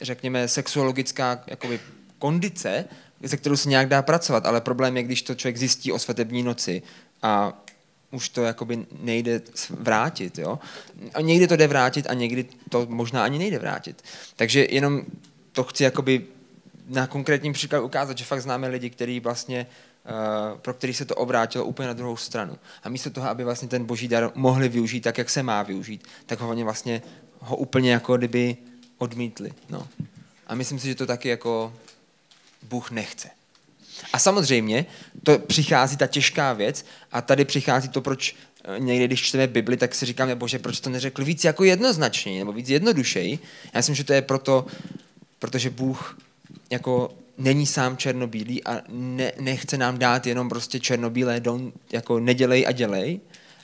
řekněme, 0.01 0.47
sexuologická 0.47 1.43
jakoby, 1.47 1.79
kondice, 2.19 2.85
se 3.25 3.37
kterou 3.37 3.55
se 3.55 3.69
nějak 3.69 3.87
dá 3.87 4.01
pracovat, 4.01 4.45
ale 4.45 4.61
problém 4.61 4.97
je, 4.97 5.03
když 5.03 5.21
to 5.21 5.35
člověk 5.35 5.57
zjistí 5.57 5.91
o 5.91 5.99
svatební 5.99 6.43
noci 6.43 6.81
a 7.21 7.63
už 8.11 8.29
to 8.29 8.43
jakoby 8.43 8.85
nejde 9.01 9.41
vrátit. 9.69 10.37
Jo? 10.37 10.59
A 11.13 11.21
někdy 11.21 11.47
to 11.47 11.55
jde 11.55 11.67
vrátit 11.67 12.09
a 12.09 12.13
někdy 12.13 12.45
to 12.69 12.85
možná 12.89 13.23
ani 13.23 13.37
nejde 13.37 13.59
vrátit. 13.59 14.03
Takže 14.35 14.67
jenom 14.69 15.01
to 15.51 15.63
chci 15.63 15.83
jakoby 15.83 16.25
na 16.87 17.07
konkrétním 17.07 17.53
příkladu 17.53 17.85
ukázat, 17.85 18.17
že 18.17 18.25
fakt 18.25 18.41
známe 18.41 18.67
lidi, 18.67 18.89
který 18.89 19.19
vlastně, 19.19 19.67
uh, 20.53 20.59
pro 20.59 20.73
který 20.73 20.93
se 20.93 21.05
to 21.05 21.15
obrátilo 21.15 21.65
úplně 21.65 21.87
na 21.87 21.93
druhou 21.93 22.17
stranu. 22.17 22.57
A 22.83 22.89
místo 22.89 23.09
toho, 23.09 23.29
aby 23.29 23.43
vlastně 23.43 23.67
ten 23.67 23.85
boží 23.85 24.07
dar 24.07 24.31
mohli 24.35 24.69
využít 24.69 25.01
tak, 25.01 25.17
jak 25.17 25.29
se 25.29 25.43
má 25.43 25.63
využít, 25.63 26.07
tak 26.25 26.39
ho 26.39 26.55
vlastně 26.55 27.01
ho 27.39 27.55
úplně 27.55 27.91
jako 27.91 28.17
kdyby 28.17 28.57
odmítli. 28.99 29.51
No. 29.69 29.87
A 30.47 30.55
myslím 30.55 30.79
si, 30.79 30.87
že 30.87 30.95
to 30.95 31.05
taky 31.05 31.29
jako 31.29 31.73
Bůh 32.63 32.91
nechce. 32.91 33.29
A 34.13 34.19
samozřejmě 34.19 34.85
to 35.23 35.39
přichází 35.39 35.97
ta 35.97 36.07
těžká 36.07 36.53
věc 36.53 36.85
a 37.11 37.21
tady 37.21 37.45
přichází 37.45 37.89
to, 37.89 38.01
proč 38.01 38.35
eh, 38.63 38.79
někdy, 38.79 39.07
když 39.07 39.21
čteme 39.21 39.47
Bibli, 39.47 39.77
tak 39.77 39.95
si 39.95 40.05
říkáme, 40.05 40.35
bože, 40.35 40.59
proč 40.59 40.79
to 40.79 40.89
neřekl 40.89 41.25
víc 41.25 41.43
jako 41.43 41.63
jednoznačně, 41.63 42.39
nebo 42.39 42.53
víc 42.53 42.69
jednodušeji. 42.69 43.39
Já 43.73 43.79
myslím, 43.79 43.95
že 43.95 44.03
to 44.03 44.13
je 44.13 44.21
proto, 44.21 44.65
protože 45.39 45.69
Bůh 45.69 46.17
jako 46.69 47.11
není 47.37 47.65
sám 47.65 47.97
černobílý 47.97 48.63
a 48.63 48.81
ne, 48.89 49.31
nechce 49.39 49.77
nám 49.77 49.97
dát 49.97 50.27
jenom 50.27 50.49
prostě 50.49 50.79
černobílé, 50.79 51.39
don, 51.39 51.71
jako 51.91 52.19
nedělej 52.19 52.67
a 52.67 52.71
dělej, 52.71 53.19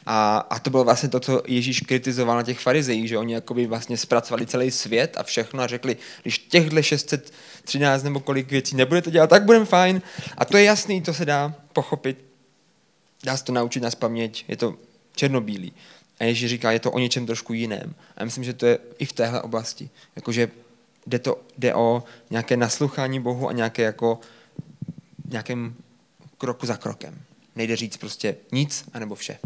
a, 0.06 0.38
a 0.38 0.60
to 0.60 0.70
bylo 0.70 0.84
vlastně 0.84 1.10
to, 1.10 1.20
co 1.20 1.42
Ježíš 1.48 1.80
kritizoval 1.80 2.38
na 2.38 2.44
těch 2.44 2.60
farizejích, 2.60 3.10
že 3.10 3.18
oni 3.18 3.34
jakoby 3.34 3.68
vlastně 3.68 3.98
zpracovali 3.98 4.46
celý 4.46 4.72
svět 4.72 5.18
a 5.18 5.24
všechno 5.24 5.64
a 5.64 5.68
řekli, 5.68 5.98
když 6.22 6.40
těchhle 6.40 6.84
613 6.84 8.04
nebo 8.04 8.20
kolik 8.20 8.52
věcí 8.52 8.76
nebudete 8.76 9.12
dělat, 9.12 9.30
tak 9.30 9.44
budeme 9.44 9.66
fajn. 9.66 10.02
A 10.38 10.46
to 10.46 10.58
je 10.58 10.64
jasný, 10.64 11.02
to 11.02 11.14
se 11.14 11.26
dá 11.26 11.56
pochopit. 11.74 12.26
Dá 13.24 13.38
se 13.38 13.44
to 13.44 13.52
naučit 13.52 13.84
na 13.84 13.90
paměť, 14.00 14.46
je 14.48 14.58
to 14.58 14.76
černobílý. 15.16 15.74
A 16.20 16.24
Ježíš 16.24 16.50
říká, 16.50 16.72
je 16.72 16.80
to 16.80 16.92
o 16.92 17.00
něčem 17.00 17.26
trošku 17.26 17.54
jiném. 17.54 17.96
A 18.16 18.22
já 18.22 18.26
myslím, 18.26 18.44
že 18.44 18.54
to 18.54 18.66
je 18.66 18.80
i 18.98 19.06
v 19.06 19.14
téhle 19.14 19.42
oblasti. 19.42 19.90
Jakože 20.16 20.52
jde, 21.08 21.20
to, 21.20 21.42
jde 21.58 21.76
o 21.76 22.04
nějaké 22.30 22.58
naslouchání 22.58 23.20
Bohu 23.20 23.50
a 23.50 23.52
nějaké 23.52 23.82
jako 23.82 24.20
nějakým 25.30 25.76
kroku 26.38 26.66
za 26.66 26.78
krokem. 26.78 27.22
Nejde 27.56 27.76
říct 27.76 27.98
prostě 27.98 28.36
nic, 28.52 28.86
anebo 28.94 29.16
vše. 29.16 29.38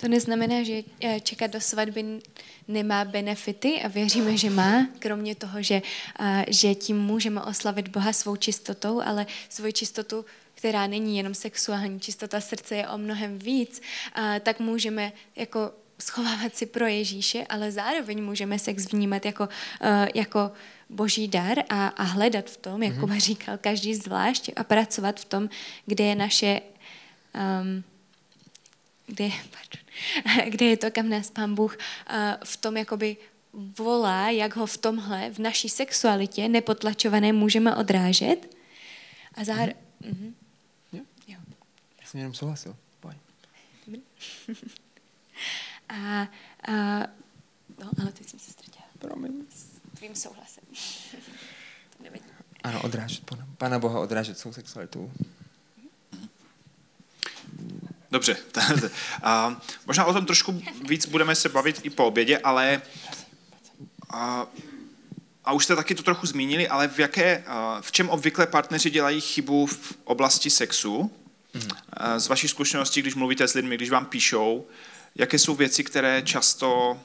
To 0.00 0.08
neznamená, 0.08 0.62
že 0.62 0.82
eh, 1.00 1.20
čekat 1.20 1.50
do 1.52 1.60
svatby 1.60 2.24
nemá 2.68 3.04
benefity 3.04 3.82
a 3.82 3.88
věříme, 3.88 4.36
že 4.36 4.50
má, 4.50 4.88
kromě 4.98 5.34
toho, 5.34 5.62
že, 5.62 5.82
eh, 6.20 6.44
že 6.48 6.74
tím 6.74 6.98
můžeme 6.98 7.42
oslavit 7.42 7.88
Boha 7.88 8.12
svou 8.12 8.36
čistotou, 8.36 9.00
ale 9.00 9.26
svou 9.48 9.70
čistotu, 9.70 10.24
která 10.54 10.86
není 10.86 11.16
jenom 11.16 11.34
sexuální, 11.34 12.00
čistota 12.00 12.40
srdce 12.40 12.76
je 12.76 12.88
o 12.88 12.98
mnohem 12.98 13.38
víc, 13.38 13.80
eh, 14.16 14.40
tak 14.40 14.60
můžeme 14.60 15.12
jako 15.36 15.70
schovávat 15.98 16.56
si 16.56 16.66
pro 16.66 16.86
Ježíše, 16.86 17.44
ale 17.48 17.72
zároveň 17.72 18.24
můžeme 18.24 18.58
sex 18.58 18.92
vnímat 18.92 19.24
jako, 19.26 19.48
jako 20.14 20.52
boží 20.88 21.28
dar 21.28 21.58
a, 21.68 21.88
a 21.88 22.02
hledat 22.02 22.50
v 22.50 22.56
tom, 22.56 22.82
jak 22.82 22.94
mm-hmm. 22.94 23.20
říkal, 23.20 23.58
každý 23.60 23.94
zvlášť 23.94 24.50
a 24.56 24.64
pracovat 24.64 25.20
v 25.20 25.24
tom, 25.24 25.48
kde 25.86 26.04
je 26.04 26.14
naše 26.14 26.60
um, 27.34 27.84
kde, 29.10 29.30
pardon, 29.50 29.82
kde 30.50 30.66
je 30.66 30.76
to, 30.76 30.90
kam 30.90 31.08
nás 31.08 31.30
pán 31.30 31.54
Bůh 31.54 31.78
eh, 32.06 32.38
v 32.44 32.56
tom 32.56 32.76
jakoby 32.76 33.16
volá, 33.52 34.30
jak 34.30 34.56
ho 34.56 34.66
v 34.66 34.76
tomhle, 34.78 35.30
v 35.30 35.38
naší 35.38 35.68
sexualitě 35.68 36.48
nepotlačované 36.48 37.32
můžeme 37.32 37.76
odrážet. 37.76 38.56
A 39.34 39.44
zároveň... 39.44 39.74
Mm-hmm. 40.02 40.32
Jo. 40.92 41.02
jo. 41.28 41.38
Já 42.00 42.06
jsem 42.06 42.20
jenom 42.20 42.34
souhlasil. 42.34 42.76
Boj. 43.02 43.14
a, 45.88 45.96
a, 45.96 46.28
no, 47.78 47.90
ale 48.00 48.12
teď 48.12 48.28
jsem 48.28 48.38
se 48.38 48.50
ztratila. 48.50 48.84
Promiň. 48.98 49.32
S 49.50 49.66
tvým 49.96 50.14
souhlasem. 50.14 50.64
to 51.96 52.02
nevadí. 52.02 52.24
Ano, 52.64 52.82
odrážet 52.82 53.24
Pana, 53.24 53.46
Pana 53.58 53.78
Boha, 53.78 54.00
odrážet 54.00 54.38
svou 54.38 54.52
sexualitou. 54.52 55.10
Dobře. 58.10 58.36
a 59.22 59.60
možná 59.86 60.04
o 60.04 60.12
tom 60.12 60.26
trošku 60.26 60.62
víc 60.88 61.06
budeme 61.06 61.34
se 61.34 61.48
bavit 61.48 61.80
i 61.82 61.90
po 61.90 62.06
obědě, 62.06 62.38
ale 62.38 62.82
a, 64.10 64.46
a 65.44 65.52
už 65.52 65.64
jste 65.64 65.76
taky 65.76 65.94
to 65.94 66.02
trochu 66.02 66.26
zmínili, 66.26 66.68
ale 66.68 66.88
v, 66.88 66.98
jaké, 66.98 67.44
v 67.80 67.92
čem 67.92 68.08
obvykle 68.08 68.46
partneři 68.46 68.90
dělají 68.90 69.20
chybu 69.20 69.66
v 69.66 69.92
oblasti 70.04 70.50
sexu? 70.50 71.10
Mm-hmm. 71.54 72.16
Z 72.18 72.28
vaší 72.28 72.48
zkušenosti, 72.48 73.02
když 73.02 73.14
mluvíte 73.14 73.48
s 73.48 73.54
lidmi, 73.54 73.76
když 73.76 73.90
vám 73.90 74.06
píšou, 74.06 74.66
jaké 75.14 75.38
jsou 75.38 75.54
věci, 75.54 75.84
které 75.84 76.22
často, 76.22 77.00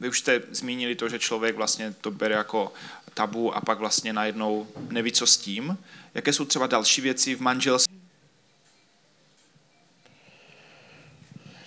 vy 0.00 0.08
už 0.08 0.18
jste 0.18 0.42
zmínili 0.50 0.94
to, 0.94 1.08
že 1.08 1.18
člověk 1.18 1.56
vlastně 1.56 1.94
to 2.00 2.10
bere 2.10 2.34
jako 2.34 2.72
tabu 3.14 3.56
a 3.56 3.60
pak 3.60 3.78
vlastně 3.78 4.12
najednou 4.12 4.66
neví, 4.90 5.12
co 5.12 5.26
s 5.26 5.36
tím. 5.36 5.78
Jaké 6.14 6.32
jsou 6.32 6.44
třeba 6.44 6.66
další 6.66 7.00
věci 7.00 7.34
v 7.34 7.40
manželství? 7.40 8.01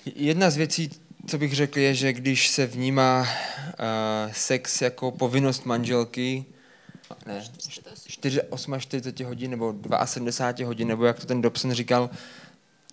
Jedna 0.06 0.50
z 0.50 0.58
věcí, 0.58 0.90
co 1.28 1.38
bych 1.38 1.56
řekl, 1.56 1.80
je, 1.80 1.94
že 1.94 2.14
když 2.14 2.48
se 2.48 2.66
vnímá 2.66 3.22
uh, 3.22 4.32
sex 4.32 4.82
jako 4.82 5.12
povinnost 5.12 5.66
manželky, 5.66 6.46
ne, 7.26 7.44
4, 8.08 8.42
48 8.42 8.80
hodin 9.26 9.52
nebo 9.52 9.76
72 10.06 10.68
hodin, 10.68 10.88
nebo 10.88 11.06
jak 11.06 11.20
to 11.20 11.26
ten 11.26 11.42
Dobson 11.42 11.74
říkal, 11.74 12.10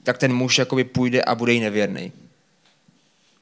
tak 0.02 0.18
ten 0.18 0.34
muž 0.34 0.58
jakoby 0.58 0.84
půjde 0.84 1.22
a 1.22 1.34
bude 1.34 1.52
jí 1.52 1.60
nevěrný. 1.60 2.12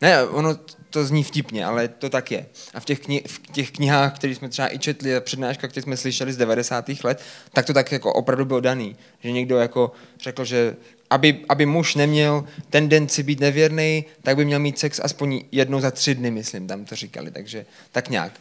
Ne, 0.01 0.25
ono 0.25 0.59
to 0.91 1.05
zní 1.05 1.25
vtipně, 1.25 1.65
ale 1.65 1.89
to 1.89 2.11
tak 2.11 2.31
je. 2.31 2.47
A 2.75 2.81
v 2.81 2.85
těch, 2.85 3.01
kni- 3.01 3.23
v 3.27 3.53
těch 3.53 3.71
knihách, 3.71 4.17
které 4.17 4.35
jsme 4.35 4.49
třeba 4.49 4.75
i 4.75 4.79
četli, 4.79 5.17
a 5.17 5.21
přednáška, 5.21 5.69
které 5.69 5.83
jsme 5.83 5.97
slyšeli 5.97 6.33
z 6.33 6.37
90. 6.37 6.89
let, 7.05 7.23
tak 7.53 7.67
to 7.67 7.73
tak 7.73 7.93
jako 7.93 8.13
opravdu 8.13 8.45
bylo 8.45 8.61
daný. 8.61 8.97
Že 9.21 9.33
někdo 9.33 9.59
jako 9.59 9.93
řekl, 10.21 10.45
že 10.45 10.77
aby, 11.11 11.45
aby 11.49 11.67
muž 11.67 11.95
neměl 11.95 12.45
tendenci 12.71 13.23
být 13.23 13.41
nevěrný, 13.41 14.05
tak 14.23 14.37
by 14.37 14.45
měl 14.45 14.59
mít 14.59 14.79
sex 14.79 15.01
aspoň 15.03 15.43
jednou 15.53 15.81
za 15.81 15.91
tři 15.91 16.15
dny, 16.15 16.31
myslím, 16.31 16.67
tam 16.67 16.85
to 16.85 16.97
říkali, 16.97 17.31
takže 17.31 17.67
tak 17.93 18.09
nějak. 18.09 18.33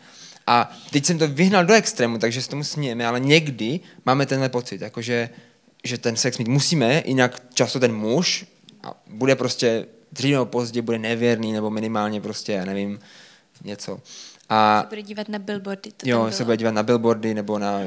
A 0.47 0.71
teď 0.91 1.05
jsem 1.05 1.17
to 1.17 1.27
vyhnal 1.27 1.65
do 1.65 1.73
extrému, 1.73 2.17
takže 2.17 2.41
se 2.41 2.49
tomu 2.49 2.63
smějeme, 2.63 3.08
ale 3.08 3.19
někdy 3.19 3.79
máme 4.05 4.25
tenhle 4.25 4.49
pocit, 4.49 4.82
jakože, 4.82 5.29
že 5.84 5.97
ten 5.97 6.15
sex 6.15 6.38
mít 6.38 6.47
musíme, 6.47 7.03
jinak 7.05 7.41
často 7.53 7.79
ten 7.79 7.95
muž 7.95 8.45
a 8.84 9.01
bude 9.08 9.36
prostě 9.36 9.86
dřív 10.12 10.32
nebo 10.32 10.45
později 10.45 10.82
bude 10.82 10.99
nevěrný, 10.99 11.53
nebo 11.53 11.69
minimálně 11.69 12.21
prostě, 12.21 12.51
já 12.51 12.65
nevím, 12.65 12.99
něco. 13.63 13.99
A, 14.49 14.82
se 14.82 14.88
bude 14.89 15.01
dívat 15.01 15.29
na 15.29 15.39
billboardy. 15.39 15.91
To 15.91 16.10
jo, 16.10 16.27
se 16.32 16.43
bude 16.43 16.58
dívat 16.58 16.73
na 16.73 16.84
billboardy, 16.84 17.34
nebo 17.34 17.60
na 17.60 17.82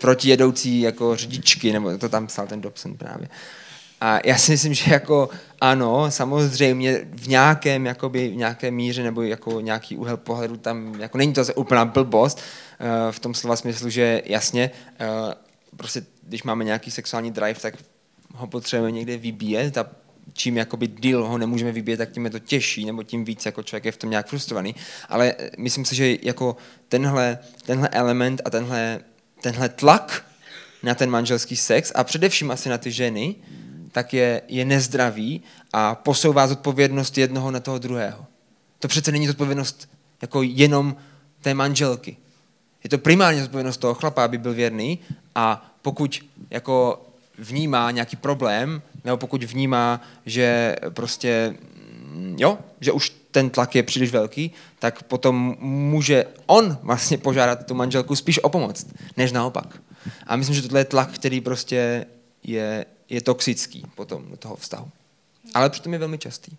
protijedoucí 0.00 0.80
jako 0.80 1.16
řidičky, 1.16 1.72
nebo 1.72 1.98
to 1.98 2.08
tam 2.08 2.26
psal 2.26 2.46
ten 2.46 2.60
Dobson 2.60 2.96
právě. 2.96 3.28
A 4.00 4.18
já 4.24 4.38
si 4.38 4.52
myslím, 4.52 4.74
že 4.74 4.92
jako 4.92 5.28
ano, 5.60 6.10
samozřejmě 6.10 7.00
v 7.12 7.28
nějakém, 7.28 7.86
jakoby, 7.86 8.28
v 8.28 8.36
nějaké 8.36 8.70
míře 8.70 9.02
nebo 9.02 9.22
jako 9.22 9.60
nějaký 9.60 9.96
úhel 9.96 10.16
pohledu 10.16 10.56
tam, 10.56 11.00
jako 11.00 11.18
není 11.18 11.32
to 11.32 11.44
úplná 11.54 11.84
blbost, 11.84 12.38
uh, 12.38 13.12
v 13.12 13.18
tom 13.18 13.34
slova 13.34 13.56
smyslu, 13.56 13.90
že 13.90 14.22
jasně, 14.24 14.70
uh, 15.00 15.32
prostě 15.76 16.02
když 16.22 16.42
máme 16.42 16.64
nějaký 16.64 16.90
sexuální 16.90 17.30
drive, 17.30 17.60
tak 17.60 17.74
ho 18.34 18.46
potřebujeme 18.46 18.92
někde 18.92 19.16
vybíjet 19.16 19.78
a 19.78 19.86
čím 20.32 20.56
jakoby 20.56 20.86
díl 20.86 21.26
ho 21.26 21.38
nemůžeme 21.38 21.72
vybíjet, 21.72 21.98
tak 21.98 22.10
tím 22.10 22.24
je 22.24 22.30
to 22.30 22.38
těžší, 22.38 22.84
nebo 22.84 23.02
tím 23.02 23.24
víc 23.24 23.46
jako 23.46 23.62
člověk 23.62 23.84
je 23.84 23.92
v 23.92 23.96
tom 23.96 24.10
nějak 24.10 24.26
frustrovaný. 24.26 24.74
Ale 25.08 25.34
eh, 25.38 25.50
myslím 25.58 25.84
si, 25.84 25.96
že 25.96 26.16
jako 26.22 26.56
tenhle, 26.88 27.38
tenhle 27.66 27.88
element 27.88 28.42
a 28.44 28.50
tenhle, 28.50 29.00
tenhle 29.40 29.68
tlak 29.68 30.24
na 30.82 30.94
ten 30.94 31.10
manželský 31.10 31.56
sex 31.56 31.92
a 31.94 32.04
především 32.04 32.50
asi 32.50 32.68
na 32.68 32.78
ty 32.78 32.90
ženy, 32.90 33.34
tak 33.92 34.14
je, 34.14 34.42
je 34.48 34.64
nezdravý 34.64 35.42
a 35.72 35.94
posouvá 35.94 36.46
zodpovědnost 36.46 37.18
jednoho 37.18 37.50
na 37.50 37.60
toho 37.60 37.78
druhého. 37.78 38.26
To 38.78 38.88
přece 38.88 39.12
není 39.12 39.26
zodpovědnost 39.26 39.88
jako 40.22 40.42
jenom 40.42 40.96
té 41.40 41.54
manželky. 41.54 42.16
Je 42.84 42.90
to 42.90 42.98
primárně 42.98 43.40
zodpovědnost 43.40 43.76
toho 43.76 43.94
chlapa, 43.94 44.24
aby 44.24 44.38
byl 44.38 44.54
věrný 44.54 44.98
a 45.34 45.74
pokud 45.82 46.24
jako 46.50 47.02
vnímá 47.38 47.90
nějaký 47.90 48.16
problém, 48.16 48.82
nebo 49.04 49.16
pokud 49.16 49.44
vnímá, 49.44 50.00
že 50.26 50.76
prostě, 50.90 51.54
mm, 52.14 52.36
jo, 52.38 52.58
že 52.80 52.92
už 52.92 53.12
ten 53.30 53.50
tlak 53.50 53.74
je 53.74 53.82
příliš 53.82 54.10
velký, 54.10 54.52
tak 54.78 55.02
potom 55.02 55.56
může 55.60 56.24
on 56.46 56.78
vlastně 56.82 57.18
požádat 57.18 57.66
tu 57.66 57.74
manželku 57.74 58.16
spíš 58.16 58.38
o 58.38 58.48
pomoc, 58.48 58.86
než 59.16 59.32
naopak. 59.32 59.80
A 60.26 60.36
myslím, 60.36 60.54
že 60.54 60.62
tohle 60.62 60.80
je 60.80 60.84
tlak, 60.84 61.12
který 61.12 61.40
prostě 61.40 62.06
je, 62.42 62.86
je 63.10 63.20
toxický 63.20 63.82
potom 63.94 64.30
do 64.30 64.36
toho 64.36 64.56
vztahu. 64.56 64.90
Ale 65.54 65.70
přitom 65.70 65.92
je 65.92 65.98
velmi 65.98 66.18
častý. 66.18 66.56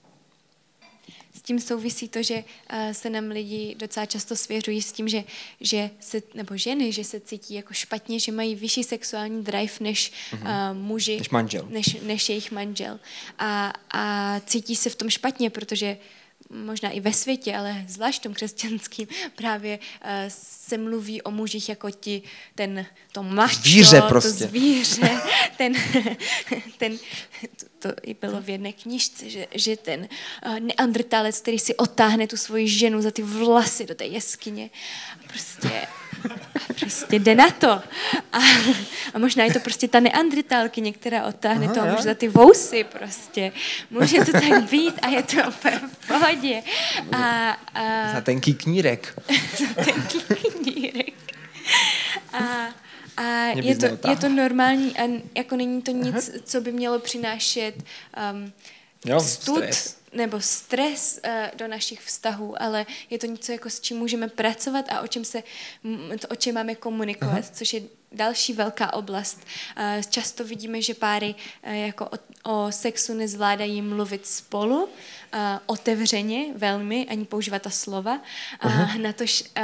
S 1.36 1.42
tím 1.42 1.60
souvisí 1.60 2.10
to, 2.10 2.24
že 2.24 2.36
uh, 2.36 2.92
se 2.92 3.10
nám 3.10 3.28
lidi 3.28 3.76
docela 3.80 4.06
často 4.06 4.36
svěřují 4.36 4.82
s 4.82 4.92
tím, 4.92 5.08
že, 5.08 5.24
že 5.62 5.90
se, 6.00 6.22
nebo 6.34 6.58
ženy, 6.58 6.92
že 6.92 7.04
se 7.04 7.20
cítí 7.20 7.54
jako 7.54 7.74
špatně, 7.74 8.20
že 8.20 8.32
mají 8.32 8.56
vyšší 8.56 8.84
sexuální 8.84 9.44
drive 9.44 9.74
než 9.80 10.12
uh, 10.34 10.40
muži. 10.74 11.18
Než 11.18 11.30
manžel. 11.30 11.68
Než, 11.70 11.98
než 12.02 12.30
jejich 12.30 12.52
manžel. 12.52 13.00
A, 13.40 13.74
a 13.92 14.40
cítí 14.40 14.76
se 14.76 14.90
v 14.90 14.96
tom 14.96 15.10
špatně, 15.10 15.50
protože 15.50 15.98
možná 16.50 16.90
i 16.90 17.00
ve 17.00 17.14
světě, 17.14 17.56
ale 17.56 17.86
zvlášť 17.88 18.20
v 18.20 18.24
tom 18.24 18.34
křesťanským, 18.34 19.08
právě 19.36 19.80
uh, 19.80 20.10
se 20.28 20.78
mluví 20.78 21.22
o 21.22 21.32
mužích 21.32 21.70
jako 21.70 21.92
ti, 21.92 22.22
ten, 22.56 22.86
to 23.12 23.24
macho, 23.24 23.62
zvíře 23.62 24.02
prostě. 24.02 24.44
to 24.44 24.50
zvíře, 24.50 25.22
ten, 25.58 25.74
ten, 26.78 26.98
to, 27.60 27.66
to 27.80 27.90
i 28.02 28.14
bylo 28.14 28.42
v 28.42 28.50
jedné 28.50 28.74
knižce, 28.74 29.30
že, 29.30 29.48
že 29.56 29.78
ten 29.78 30.08
uh, 30.46 30.60
neandrtálec, 30.60 31.42
který 31.42 31.60
si 31.60 31.76
otáhne 31.76 32.28
tu 32.28 32.38
svoji 32.38 32.68
ženu 32.68 33.02
za 33.02 33.12
ty 33.12 33.22
vlasy 33.22 33.86
do 33.86 33.96
té 33.96 34.06
jeskyně, 34.06 34.70
prostě 35.28 35.88
prostě 36.80 37.20
jde 37.20 37.36
na 37.36 37.50
to. 37.50 37.70
A, 38.34 38.40
a 39.14 39.20
možná 39.20 39.44
je 39.44 39.54
to 39.54 39.60
prostě 39.60 39.88
ta 39.88 40.00
neandritálky, 40.00 40.92
která 40.92 41.26
otáhne 41.26 41.66
Aha, 41.66 41.74
toho 41.74 41.88
muže 41.88 42.04
za 42.04 42.14
ty 42.14 42.28
vousy 42.28 42.84
prostě. 42.84 43.52
Může 43.90 44.26
to 44.26 44.32
tak 44.32 44.70
být 44.70 44.96
a 45.02 45.08
je 45.08 45.24
to 45.24 45.52
v 45.52 45.66
pohodě. 46.14 46.64
A, 47.12 47.52
a, 47.74 48.14
za 48.14 48.22
tenký 48.22 48.54
knírek. 48.54 49.22
za 49.58 49.84
tenký 49.84 50.20
knírek. 50.22 51.14
A, 52.34 52.74
a 53.18 53.46
je 53.56 53.76
to, 53.76 54.10
je 54.10 54.16
to 54.16 54.30
normální 54.30 54.98
a 54.98 55.22
jako 55.36 55.56
není 55.56 55.82
to 55.82 55.92
nic, 55.92 56.30
Aha. 56.30 56.40
co 56.44 56.62
by 56.62 56.72
mělo 56.72 57.00
přinášet 57.00 57.74
um, 58.34 58.54
jo, 59.06 59.20
stud, 59.20 59.56
stres 59.56 60.00
nebo 60.14 60.42
stres 60.42 61.20
uh, 61.26 61.32
do 61.58 61.68
našich 61.68 62.02
vztahů, 62.02 62.62
ale 62.62 62.86
je 63.10 63.20
to 63.20 63.26
něco, 63.26 63.52
jako 63.52 63.70
s 63.70 63.80
čím 63.80 63.98
můžeme 63.98 64.28
pracovat 64.28 64.86
a 64.90 65.02
o 65.02 65.08
čem, 65.08 65.26
se, 65.26 65.44
o 66.30 66.36
čem 66.36 66.56
máme 66.56 66.76
komunikovat, 66.76 67.32
Aha. 67.32 67.50
což 67.54 67.74
je 67.74 67.82
další 68.12 68.54
velká 68.54 68.94
oblast. 68.94 69.46
Uh, 69.78 70.02
často 70.10 70.44
vidíme, 70.44 70.82
že 70.82 70.94
páry 70.94 71.36
uh, 71.68 71.74
jako 71.74 72.06
o, 72.06 72.18
o 72.44 72.72
sexu 72.72 73.14
nezvládají 73.14 73.82
mluvit 73.82 74.28
spolu, 74.28 74.90
uh, 75.34 75.40
otevřeně 75.66 76.46
velmi, 76.56 77.08
ani 77.10 77.26
používat 77.26 77.62
ta 77.62 77.70
slova, 77.70 78.22
uh, 78.66 78.98
na, 78.98 79.14
tož, 79.14 79.44
uh, 79.58 79.64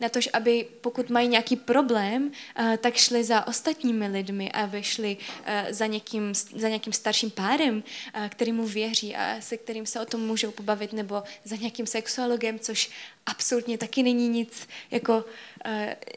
na 0.00 0.08
tož, 0.10 0.28
aby 0.32 0.66
pokud 0.80 1.10
mají 1.10 1.28
nějaký 1.28 1.56
problém, 1.56 2.30
uh, 2.58 2.76
tak 2.76 2.94
šli 2.94 3.24
za 3.24 3.46
ostatními 3.46 4.06
lidmi, 4.06 4.52
aby 4.52 4.82
šli 4.82 5.16
uh, 5.16 5.44
za, 5.70 5.86
někým, 5.86 6.32
za 6.34 6.68
nějakým 6.68 6.92
starším 6.92 7.30
párem, 7.30 7.76
uh, 8.16 8.26
který 8.28 8.52
mu 8.52 8.66
věří 8.66 9.16
a 9.16 9.40
se 9.40 9.56
kterým 9.56 9.86
se 9.86 10.00
o 10.00 10.04
tom 10.04 10.20
můžou 10.20 10.50
pobavit, 10.50 10.92
nebo 10.92 11.22
za 11.44 11.56
nějakým 11.56 11.86
sexuologem, 11.86 12.58
což 12.58 12.90
absolutně 13.26 13.78
taky 13.78 14.02
není 14.02 14.28
nic 14.28 14.68
jako, 14.90 15.24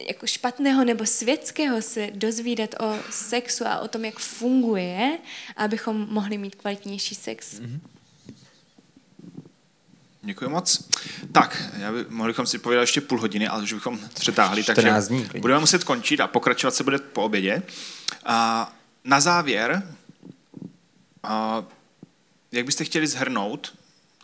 jako 0.08 0.26
špatného 0.26 0.84
nebo 0.84 1.06
světského 1.06 1.82
se 1.82 2.10
dozvídat 2.14 2.74
o 2.80 2.98
sexu 3.10 3.64
a 3.66 3.80
o 3.80 3.88
tom, 3.88 4.04
jak 4.04 4.18
funguje, 4.18 5.18
abychom 5.56 6.06
mohli 6.10 6.38
mít 6.38 6.54
kvalitnější 6.54 7.14
sex. 7.14 7.60
Mm-hmm. 7.60 7.80
Děkuji 10.22 10.50
moc. 10.50 10.88
Tak, 11.32 11.62
já 11.78 11.92
by, 11.92 12.04
mohli 12.08 12.32
bychom 12.32 12.46
si 12.46 12.58
povědět 12.58 12.80
ještě 12.80 13.00
půl 13.00 13.20
hodiny, 13.20 13.48
ale 13.48 13.62
už 13.62 13.72
bychom 13.72 13.98
přetáhli, 14.14 14.64
takže 14.64 14.92
dní, 15.08 15.28
budeme 15.38 15.60
muset 15.60 15.84
končit 15.84 16.20
a 16.20 16.26
pokračovat 16.26 16.74
se 16.74 16.84
bude 16.84 16.98
po 16.98 17.22
obědě. 17.22 17.62
A 18.26 18.72
na 19.04 19.20
závěr, 19.20 19.82
a, 21.22 21.64
jak 22.52 22.66
byste 22.66 22.84
chtěli 22.84 23.06
zhrnout 23.06 23.74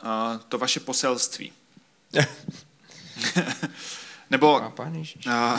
a, 0.02 0.40
to 0.48 0.59
vaše 0.59 0.80
poselství? 0.80 1.52
Nebo... 4.30 4.62
A, 5.30 5.59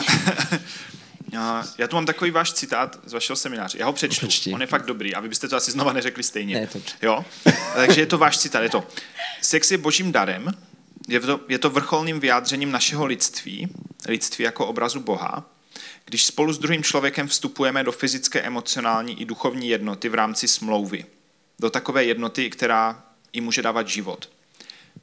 já 1.78 1.88
tu 1.88 1.96
mám 1.96 2.06
takový 2.06 2.30
váš 2.30 2.52
citát 2.52 2.98
z 3.04 3.12
vašeho 3.12 3.36
semináře. 3.36 3.78
Já 3.78 3.86
ho 3.86 3.92
přečtu. 3.92 4.26
Přečti. 4.26 4.52
On 4.52 4.60
je 4.60 4.66
fakt 4.66 4.86
dobrý, 4.86 5.14
aby 5.14 5.28
byste 5.28 5.48
to 5.48 5.56
asi 5.56 5.70
znova 5.70 5.92
neřekli 5.92 6.22
stejně. 6.22 6.60
Ne, 6.60 6.66
to... 6.66 6.78
Jo? 7.02 7.24
Takže 7.74 8.00
je 8.00 8.06
to 8.06 8.18
váš 8.18 8.38
citát. 8.38 8.62
Je 8.62 8.70
to. 8.70 8.84
Sex 9.42 9.70
je 9.70 9.78
božím 9.78 10.12
darem, 10.12 10.52
je 11.08 11.20
to, 11.20 11.40
je 11.48 11.58
to 11.58 11.70
vrcholným 11.70 12.20
vyjádřením 12.20 12.72
našeho 12.72 13.06
lidství, 13.06 13.68
lidství 14.08 14.44
jako 14.44 14.66
obrazu 14.66 15.00
Boha, 15.00 15.44
když 16.04 16.24
spolu 16.24 16.52
s 16.52 16.58
druhým 16.58 16.82
člověkem 16.82 17.28
vstupujeme 17.28 17.84
do 17.84 17.92
fyzické, 17.92 18.40
emocionální 18.40 19.20
i 19.20 19.24
duchovní 19.24 19.68
jednoty 19.68 20.08
v 20.08 20.14
rámci 20.14 20.48
smlouvy. 20.48 21.04
Do 21.58 21.70
takové 21.70 22.04
jednoty, 22.04 22.50
která 22.50 23.02
i 23.32 23.40
může 23.40 23.62
dávat 23.62 23.88
život. 23.88 24.30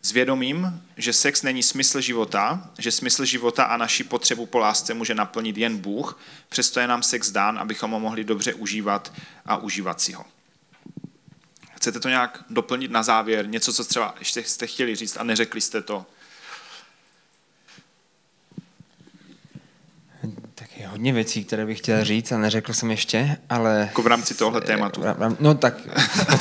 S 0.06 0.12
vědomím, 0.12 0.82
že 0.98 1.13
sex 1.13 1.41
není 1.41 1.63
smysl 1.63 2.02
života, 2.02 2.70
že 2.78 2.91
smysl 2.91 3.26
života 3.26 3.63
a 3.63 3.78
naši 3.78 4.04
potřebu 4.04 4.46
po 4.46 4.58
lásce 4.58 4.94
může 4.94 5.15
naplnit 5.15 5.58
jen 5.58 5.78
Bůh, 5.78 6.20
přesto 6.50 6.80
je 6.80 6.88
nám 6.88 7.04
sex 7.04 7.32
dán, 7.32 7.60
abychom 7.60 7.91
ho 7.91 8.00
mohli 8.00 8.24
dobře 8.24 8.54
užívat 8.54 9.13
a 9.46 9.58
užívat 9.58 10.02
si 10.02 10.13
ho. 10.13 10.26
Chcete 11.76 12.00
to 12.00 12.10
nějak 12.10 12.44
doplnit 12.50 12.91
na 12.91 13.04
závěr? 13.04 13.48
Něco, 13.48 13.74
co 13.74 13.84
třeba 13.84 14.15
ještě 14.20 14.44
jste 14.44 14.68
chtěli 14.68 14.96
říct 14.96 15.18
a 15.18 15.24
neřekli 15.24 15.62
jste 15.62 15.82
to? 15.82 16.06
Tak 20.56 20.78
je 20.78 20.88
hodně 20.88 21.13
věcí, 21.13 21.44
které 21.44 21.65
bych 21.65 21.78
chtěl 21.78 22.06
říct 22.06 22.32
a 22.32 22.38
neřekl 22.38 22.74
jsem 22.74 22.91
ještě, 22.91 23.38
ale... 23.50 23.80
Jako 23.80 24.02
v 24.02 24.08
rámci 24.08 24.34
tohle 24.34 24.62
tématu. 24.62 25.02
No 25.39 25.56
tak 25.56 25.76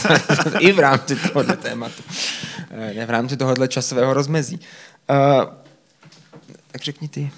i 0.58 0.72
v 0.72 0.78
rámci 0.78 1.16
tohohle 1.16 1.56
tématu. 1.56 2.02
Ne 2.74 3.06
v 3.06 3.10
rámci 3.10 3.36
tohohle 3.36 3.68
časového 3.68 4.14
rozmezí. 4.14 4.60
Uh, 5.10 5.44
tak 6.70 6.82
řekni 6.82 7.08
ty. 7.08 7.30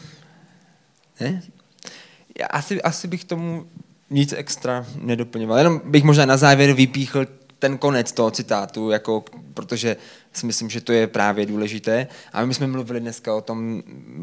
Ne? 1.20 1.42
Já 2.40 2.46
asi, 2.46 2.82
asi 2.82 3.08
bych 3.08 3.24
tomu 3.24 3.66
nic 4.10 4.32
extra 4.32 4.86
nedoplňoval. 4.96 5.58
Jenom 5.58 5.80
bych 5.84 6.04
možná 6.04 6.26
na 6.26 6.36
závěr 6.36 6.72
vypíchl 6.72 7.26
ten 7.58 7.78
konec 7.78 8.12
toho 8.12 8.30
citátu, 8.30 8.90
jako, 8.90 9.24
protože 9.54 9.96
si 10.32 10.46
myslím, 10.46 10.70
že 10.70 10.80
to 10.80 10.92
je 10.92 11.06
právě 11.06 11.46
důležité. 11.46 12.06
A 12.32 12.44
my 12.44 12.54
jsme 12.54 12.66
mluvili 12.66 13.00
dneska 13.00 13.34
o 13.34 13.40
tom, 13.40 13.82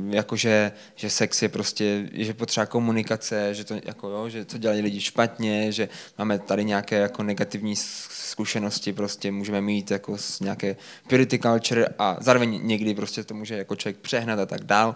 jako 0.09 0.35
že, 0.35 0.71
že 0.95 1.09
sex 1.09 1.41
je 1.41 1.49
prostě, 1.49 2.09
že 2.13 2.33
potřeba 2.33 2.65
komunikace, 2.65 3.53
že 3.53 3.63
to, 3.63 3.75
jako, 3.83 4.09
jo, 4.09 4.29
že 4.29 4.45
to 4.45 4.57
dělají 4.57 4.81
lidi 4.81 5.01
špatně, 5.01 5.71
že 5.71 5.89
máme 6.17 6.39
tady 6.39 6.65
nějaké 6.65 6.95
jako 6.95 7.23
negativní 7.23 7.75
zkušenosti, 7.75 8.93
prostě 8.93 9.31
můžeme 9.31 9.61
mít 9.61 9.91
jako 9.91 10.17
z 10.17 10.39
nějaké 10.39 10.75
purity 11.07 11.39
culture 11.39 11.87
a 11.99 12.17
zároveň 12.19 12.59
někdy 12.63 12.95
prostě 12.95 13.23
to 13.23 13.33
může 13.33 13.57
jako 13.57 13.75
člověk 13.75 13.97
přehnat 13.97 14.39
a 14.39 14.45
tak 14.45 14.63
dál. 14.63 14.95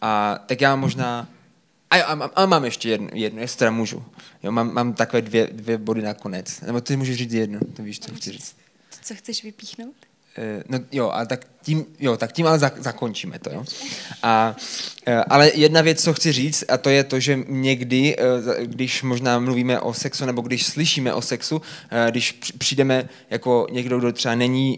A 0.00 0.38
tak 0.46 0.60
já 0.60 0.76
možná 0.76 1.28
a, 1.90 1.96
jo, 1.96 2.04
a, 2.06 2.30
a 2.34 2.46
mám 2.46 2.64
ještě 2.64 2.88
jedno, 2.88 3.08
jedno 3.12 3.40
jestli 3.40 3.58
teda 3.58 3.70
můžu. 3.70 4.04
Jo, 4.42 4.52
mám, 4.52 4.74
mám 4.74 4.92
takové 4.92 5.22
dvě, 5.22 5.48
dvě 5.52 5.78
body 5.78 6.02
nakonec. 6.02 6.60
Nebo 6.60 6.80
ty 6.80 6.96
můžeš 6.96 7.16
říct 7.16 7.32
jedno, 7.32 7.60
to 7.76 7.82
víš, 7.82 8.00
co 8.00 8.14
chci 8.14 8.32
říct. 8.32 8.56
To, 8.90 8.96
co 9.02 9.14
chceš 9.14 9.44
vypíchnout? 9.44 9.94
Uh, 10.38 10.62
no 10.68 10.78
jo, 10.92 11.10
a 11.10 11.24
tak 11.24 11.46
tím, 11.62 11.86
jo, 11.98 12.16
tak 12.16 12.32
tím 12.32 12.46
ale 12.46 12.58
zak, 12.58 12.82
zakončíme 12.82 13.38
to. 13.38 13.50
Jo? 13.50 13.64
A, 14.22 14.56
uh, 15.08 15.14
ale 15.28 15.50
jedna 15.54 15.80
věc, 15.80 16.02
co 16.02 16.14
chci 16.14 16.32
říct, 16.32 16.64
a 16.68 16.76
to 16.76 16.90
je 16.90 17.04
to, 17.04 17.20
že 17.20 17.38
někdy, 17.48 18.16
uh, 18.16 18.64
když 18.64 19.02
možná 19.02 19.38
mluvíme 19.38 19.80
o 19.80 19.94
sexu, 19.94 20.26
nebo 20.26 20.42
když 20.42 20.66
slyšíme 20.66 21.14
o 21.14 21.22
sexu, 21.22 21.62
když 22.10 22.32
přijdeme 22.32 23.08
jako 23.30 23.66
někdo, 23.70 23.98
kdo 23.98 24.12
třeba 24.12 24.34
není 24.34 24.76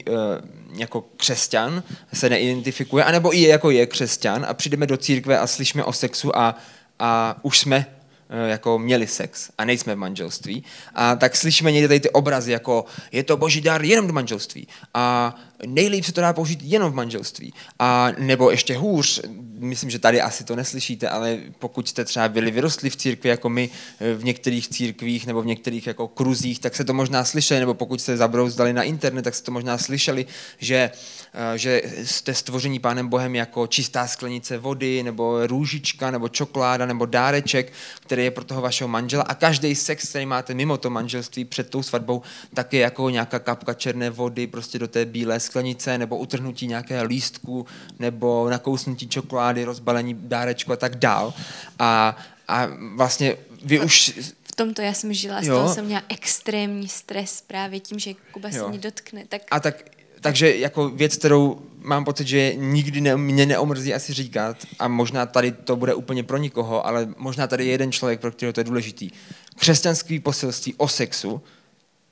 jako 0.75 1.05
křesťan, 1.17 1.83
se 2.13 2.31
neidentifikuje, 2.31 3.05
anebo 3.05 3.37
i 3.37 3.41
jako 3.41 3.71
je 3.71 3.87
křesťan 3.87 4.47
a 4.49 4.55
přijdeme 4.55 4.87
do 4.87 4.97
církve 4.97 5.39
a 5.39 5.47
slyšíme 5.47 5.85
o 5.85 5.93
sexu 5.93 6.39
a 6.39 6.59
a 7.03 7.37
už 7.43 7.59
jsme 7.59 7.87
eh, 8.29 8.51
jako 8.51 8.79
měli 8.79 9.07
sex 9.07 9.51
a 9.59 9.65
nejsme 9.65 9.95
v 9.95 9.99
manželství. 9.99 10.65
A 10.95 11.17
tak 11.17 11.37
slyšíme 11.37 11.73
někde 11.73 11.89
tady 11.89 12.01
ty 12.01 12.11
obrazy, 12.11 12.53
jako 12.53 12.85
je 13.13 13.23
to 13.23 13.37
boží 13.37 13.61
dar 13.61 13.85
jenom 13.85 14.07
do 14.07 14.13
manželství. 14.13 14.69
A 14.95 15.35
nejlíp 15.67 16.05
se 16.05 16.13
to 16.13 16.21
dá 16.21 16.33
použít 16.33 16.61
jenom 16.63 16.93
v 16.93 16.95
manželství. 16.95 17.53
A 17.79 18.09
nebo 18.19 18.51
ještě 18.51 18.77
hůř, 18.77 19.21
myslím, 19.59 19.91
že 19.91 19.99
tady 19.99 20.21
asi 20.21 20.45
to 20.45 20.57
neslyšíte, 20.57 21.09
ale 21.09 21.39
pokud 21.59 21.89
jste 21.89 22.05
třeba 22.05 22.29
byli 22.29 22.51
vyrostli 22.51 22.91
v 22.91 22.97
církvi, 22.97 23.29
jako 23.29 23.49
my 23.49 23.71
eh, 24.01 24.15
v 24.15 24.25
některých 24.25 24.69
církvích 24.69 25.27
nebo 25.27 25.43
v 25.43 25.47
některých 25.47 25.87
jako 25.87 26.09
kruzích, 26.09 26.59
tak 26.59 26.75
se 26.75 26.85
to 26.85 26.95
možná 26.95 27.25
slyšeli, 27.25 27.61
nebo 27.61 27.75
pokud 27.75 28.01
jste 28.01 28.17
zabrouzdali 28.17 28.73
na 28.73 28.83
internet, 28.83 29.23
tak 29.23 29.35
se 29.35 29.43
to 29.43 29.53
možná 29.53 29.79
slyšeli, 29.79 30.27
že, 30.59 30.91
eh, 31.35 31.59
že 31.59 31.83
jste 32.05 32.35
stvoření 32.35 32.79
Pánem 32.79 33.09
Bohem 33.09 33.35
jako 33.35 33.67
čistá 33.67 34.07
sklenice 34.07 34.59
vody, 34.59 35.03
nebo 35.03 35.47
růžička, 35.47 36.11
nebo 36.11 36.29
čokoláda, 36.29 36.87
nebo 36.87 37.07
dáreček, 37.07 37.73
který 38.01 38.25
je 38.25 38.31
pro 38.31 38.45
toho 38.45 38.61
vašeho 38.61 38.89
manžela. 38.89 39.23
A 39.23 39.35
každý 39.35 39.75
sex, 39.75 40.09
který 40.09 40.27
máte 40.27 40.55
mimo 40.55 40.77
to 40.77 40.91
manželství 40.91 41.45
před 41.45 41.71
tou 41.71 41.83
svatbou, 41.83 42.23
tak 42.55 42.73
je 42.73 42.81
jako 42.81 43.11
nějaká 43.11 43.39
kapka 43.39 43.75
černé 43.75 44.11
vody 44.11 44.47
prostě 44.47 44.79
do 44.79 44.89
té 44.89 45.05
bílé 45.05 45.41
sklenice, 45.53 45.99
nebo 45.99 46.17
utrhnutí 46.17 46.67
nějakého 46.67 47.05
lístku, 47.05 47.67
nebo 47.99 48.51
nakousnutí 48.51 49.09
čokolády, 49.09 49.65
rozbalení 49.65 50.15
dárečku 50.15 50.73
a 50.73 50.77
tak 50.77 50.97
dál. 50.97 51.35
A, 51.79 52.17
a 52.49 52.69
vlastně 52.97 53.37
vy 53.65 53.81
už... 53.81 54.21
V 54.43 54.57
tomto 54.57 54.83
já 54.83 54.93
jsem 54.93 55.13
žila, 55.13 55.43
z 55.43 55.47
toho 55.47 55.75
jsem 55.75 55.85
měla 55.85 56.03
extrémní 56.09 56.89
stres 56.89 57.45
právě 57.47 57.81
tím, 57.81 57.99
že 57.99 58.15
Kuba 58.33 58.49
jo. 58.49 58.65
se 58.65 58.71
mě 58.71 58.79
dotkne. 58.79 59.25
Tak... 59.29 59.43
A 59.51 59.61
tak 59.61 59.85
takže 60.21 60.57
jako 60.57 60.89
věc, 60.89 61.17
kterou 61.17 61.63
mám 61.79 62.05
pocit, 62.05 62.27
že 62.27 62.55
nikdy 62.55 63.01
ne, 63.01 63.17
mě 63.17 63.47
neomrzí 63.47 63.95
asi 63.95 64.13
říkat 64.13 64.57
a 64.79 64.89
možná 64.89 65.27
tady 65.27 65.53
to 65.53 65.77
bude 65.77 65.95
úplně 65.95 66.23
pro 66.23 66.37
nikoho, 66.37 66.87
ale 66.87 67.09
možná 67.17 67.47
tady 67.47 67.65
je 67.65 67.71
jeden 67.71 67.93
člověk, 67.93 68.21
pro 68.21 68.33
kterého 68.33 68.53
to 68.53 68.61
je 68.61 68.65
důležitý. 68.65 69.11
Křesťanský 69.57 70.21
poselství 70.21 70.75
o 70.75 70.89
sexu 70.89 71.43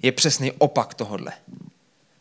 je 0.02 0.12
přesný 0.12 0.52
opak 0.52 0.94
tohodle. 0.94 1.32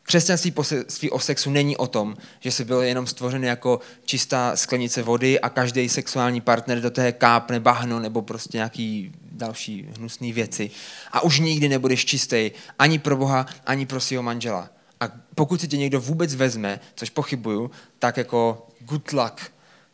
Křesťanství 0.09 0.51
poselství 0.51 1.09
o 1.09 1.19
sexu 1.19 1.49
není 1.49 1.77
o 1.77 1.87
tom, 1.87 2.17
že 2.39 2.51
se 2.51 2.65
byl 2.65 2.81
jenom 2.81 3.07
stvořen 3.07 3.43
jako 3.43 3.79
čistá 4.05 4.55
sklenice 4.55 5.03
vody 5.03 5.39
a 5.39 5.49
každý 5.49 5.89
sexuální 5.89 6.41
partner 6.41 6.81
do 6.81 6.91
té 6.91 7.11
kápne 7.11 7.59
bahno 7.59 7.99
nebo 7.99 8.21
prostě 8.21 8.57
nějaký 8.57 9.11
další 9.31 9.87
hnusné 9.97 10.33
věci. 10.33 10.71
A 11.11 11.21
už 11.21 11.39
nikdy 11.39 11.69
nebudeš 11.69 12.05
čistý 12.05 12.51
ani 12.79 12.99
pro 12.99 13.17
Boha, 13.17 13.45
ani 13.65 13.85
pro 13.85 13.99
svého 13.99 14.23
manžela. 14.23 14.69
A 14.99 15.11
pokud 15.35 15.61
si 15.61 15.67
tě 15.67 15.77
někdo 15.77 16.01
vůbec 16.01 16.35
vezme, 16.35 16.79
což 16.95 17.09
pochybuju, 17.09 17.71
tak 17.99 18.17
jako 18.17 18.67
good 18.79 19.11
luck, 19.11 19.41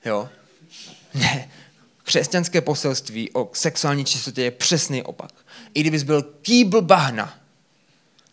jo? 0.06 0.30
Ne. 1.14 1.50
Křesťanské 2.04 2.62
poselství 2.62 3.32
o 3.34 3.50
sexuální 3.54 4.06
čistotě 4.06 4.42
je 4.44 4.52
přesný 4.52 5.04
opak. 5.04 5.32
I 5.74 5.82
kdybys 5.82 6.04
byl 6.04 6.24
kýbl 6.24 6.82
bahna, 6.82 7.45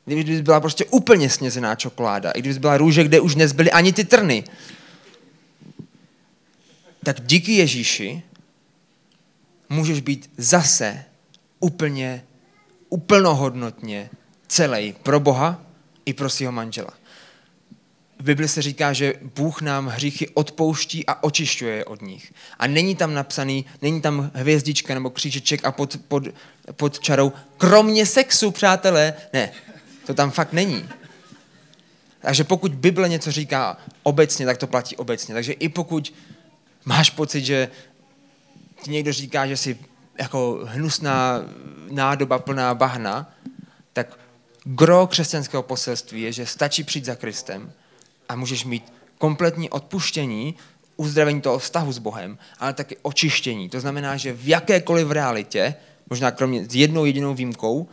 kdybys 0.04 0.40
byla 0.40 0.60
prostě 0.60 0.84
úplně 0.84 1.30
snězená 1.30 1.74
čokoláda, 1.74 2.30
i 2.30 2.40
kdybys 2.40 2.58
byla 2.58 2.76
růže, 2.76 3.04
kde 3.04 3.20
už 3.20 3.34
nezbyly 3.34 3.70
ani 3.70 3.92
ty 3.92 4.04
trny, 4.04 4.44
tak 7.04 7.26
díky 7.26 7.52
Ježíši 7.52 8.22
můžeš 9.68 10.00
být 10.00 10.30
zase 10.36 11.04
úplně, 11.60 12.24
úplnohodnotně 12.88 14.10
celý 14.48 14.94
pro 15.02 15.20
Boha 15.20 15.62
i 16.06 16.12
pro 16.12 16.30
svého 16.30 16.52
manžela. 16.52 16.90
V 18.18 18.24
Bibli 18.24 18.48
se 18.48 18.62
říká, 18.62 18.92
že 18.92 19.14
Bůh 19.36 19.62
nám 19.62 19.86
hříchy 19.86 20.28
odpouští 20.28 21.06
a 21.06 21.22
očišťuje 21.22 21.76
je 21.76 21.84
od 21.84 22.02
nich. 22.02 22.32
A 22.58 22.66
není 22.66 22.96
tam 22.96 23.14
napsaný, 23.14 23.64
není 23.82 24.00
tam 24.00 24.30
hvězdička 24.34 24.94
nebo 24.94 25.10
křížeček 25.10 25.64
a 25.64 25.72
pod, 25.72 25.96
pod, 26.08 26.22
pod 26.72 27.00
čarou 27.00 27.32
kromě 27.56 28.06
sexu, 28.06 28.50
přátelé. 28.50 29.14
Ne, 29.32 29.52
to 30.06 30.14
tam 30.14 30.30
fakt 30.30 30.52
není. 30.52 30.88
Takže 32.20 32.44
pokud 32.44 32.74
Bible 32.74 33.08
něco 33.08 33.32
říká 33.32 33.76
obecně, 34.02 34.46
tak 34.46 34.58
to 34.58 34.66
platí 34.66 34.96
obecně. 34.96 35.34
Takže 35.34 35.52
i 35.52 35.68
pokud 35.68 36.14
máš 36.84 37.10
pocit, 37.10 37.44
že 37.44 37.68
ti 38.82 38.90
někdo 38.90 39.12
říká, 39.12 39.46
že 39.46 39.56
jsi 39.56 39.78
jako 40.18 40.60
hnusná 40.64 41.42
nádoba 41.90 42.38
plná 42.38 42.74
bahna, 42.74 43.34
tak 43.92 44.18
gro 44.64 45.06
křesťanského 45.06 45.62
poselství 45.62 46.22
je, 46.22 46.32
že 46.32 46.46
stačí 46.46 46.84
přijít 46.84 47.04
za 47.04 47.14
Kristem 47.14 47.72
a 48.28 48.36
můžeš 48.36 48.64
mít 48.64 48.92
kompletní 49.18 49.70
odpuštění, 49.70 50.54
uzdravení 50.96 51.40
toho 51.40 51.58
vztahu 51.58 51.92
s 51.92 51.98
Bohem, 51.98 52.38
ale 52.58 52.72
taky 52.72 52.96
očištění. 53.02 53.68
To 53.68 53.80
znamená, 53.80 54.16
že 54.16 54.32
v 54.32 54.48
jakékoliv 54.48 55.10
realitě, 55.10 55.74
možná 56.10 56.30
kromě 56.30 56.64
s 56.64 56.74
jednou 56.74 57.04
jedinou 57.04 57.34
výjimkou, 57.34 57.88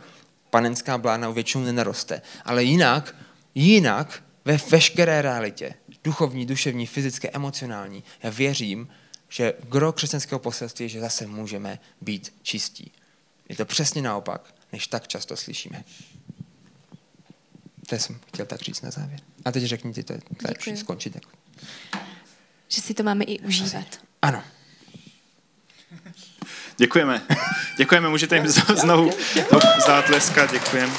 panenská 0.50 0.98
blána 0.98 1.30
většinou 1.30 1.64
nenaroste. 1.64 2.22
Ale 2.44 2.64
jinak, 2.64 3.16
jinak 3.54 4.22
ve 4.44 4.56
veškeré 4.56 5.22
realitě, 5.22 5.74
duchovní, 6.04 6.46
duševní, 6.46 6.86
fyzické, 6.86 7.30
emocionální, 7.30 8.04
já 8.22 8.30
věřím, 8.30 8.88
že 9.28 9.54
gro 9.68 9.92
křesťanského 9.92 10.38
poselství 10.38 10.84
je, 10.84 10.88
že 10.88 11.00
zase 11.00 11.26
můžeme 11.26 11.78
být 12.00 12.34
čistí. 12.42 12.92
Je 13.48 13.56
to 13.56 13.64
přesně 13.64 14.02
naopak, 14.02 14.54
než 14.72 14.86
tak 14.86 15.08
často 15.08 15.36
slyšíme. 15.36 15.84
To 17.88 17.94
jsem 17.94 18.20
chtěl 18.26 18.46
tak 18.46 18.60
říct 18.60 18.82
na 18.82 18.90
závěr. 18.90 19.20
A 19.44 19.52
teď 19.52 19.64
řekni 19.64 19.92
ti, 19.92 20.02
to 20.02 20.12
je 20.12 20.20
lepší 20.48 20.76
skončit. 20.76 21.14
Jako. 21.14 21.30
Že 22.68 22.80
si 22.80 22.94
to 22.94 23.02
máme 23.02 23.24
i 23.24 23.40
užívat. 23.40 23.86
Ano. 24.22 24.42
Děkujeme. 26.80 27.22
Děkujeme, 27.76 28.08
můžete 28.08 28.36
jim 28.36 28.48
znovu 28.48 29.10
zatleska. 29.86 30.46
Děkujeme. 30.46 30.92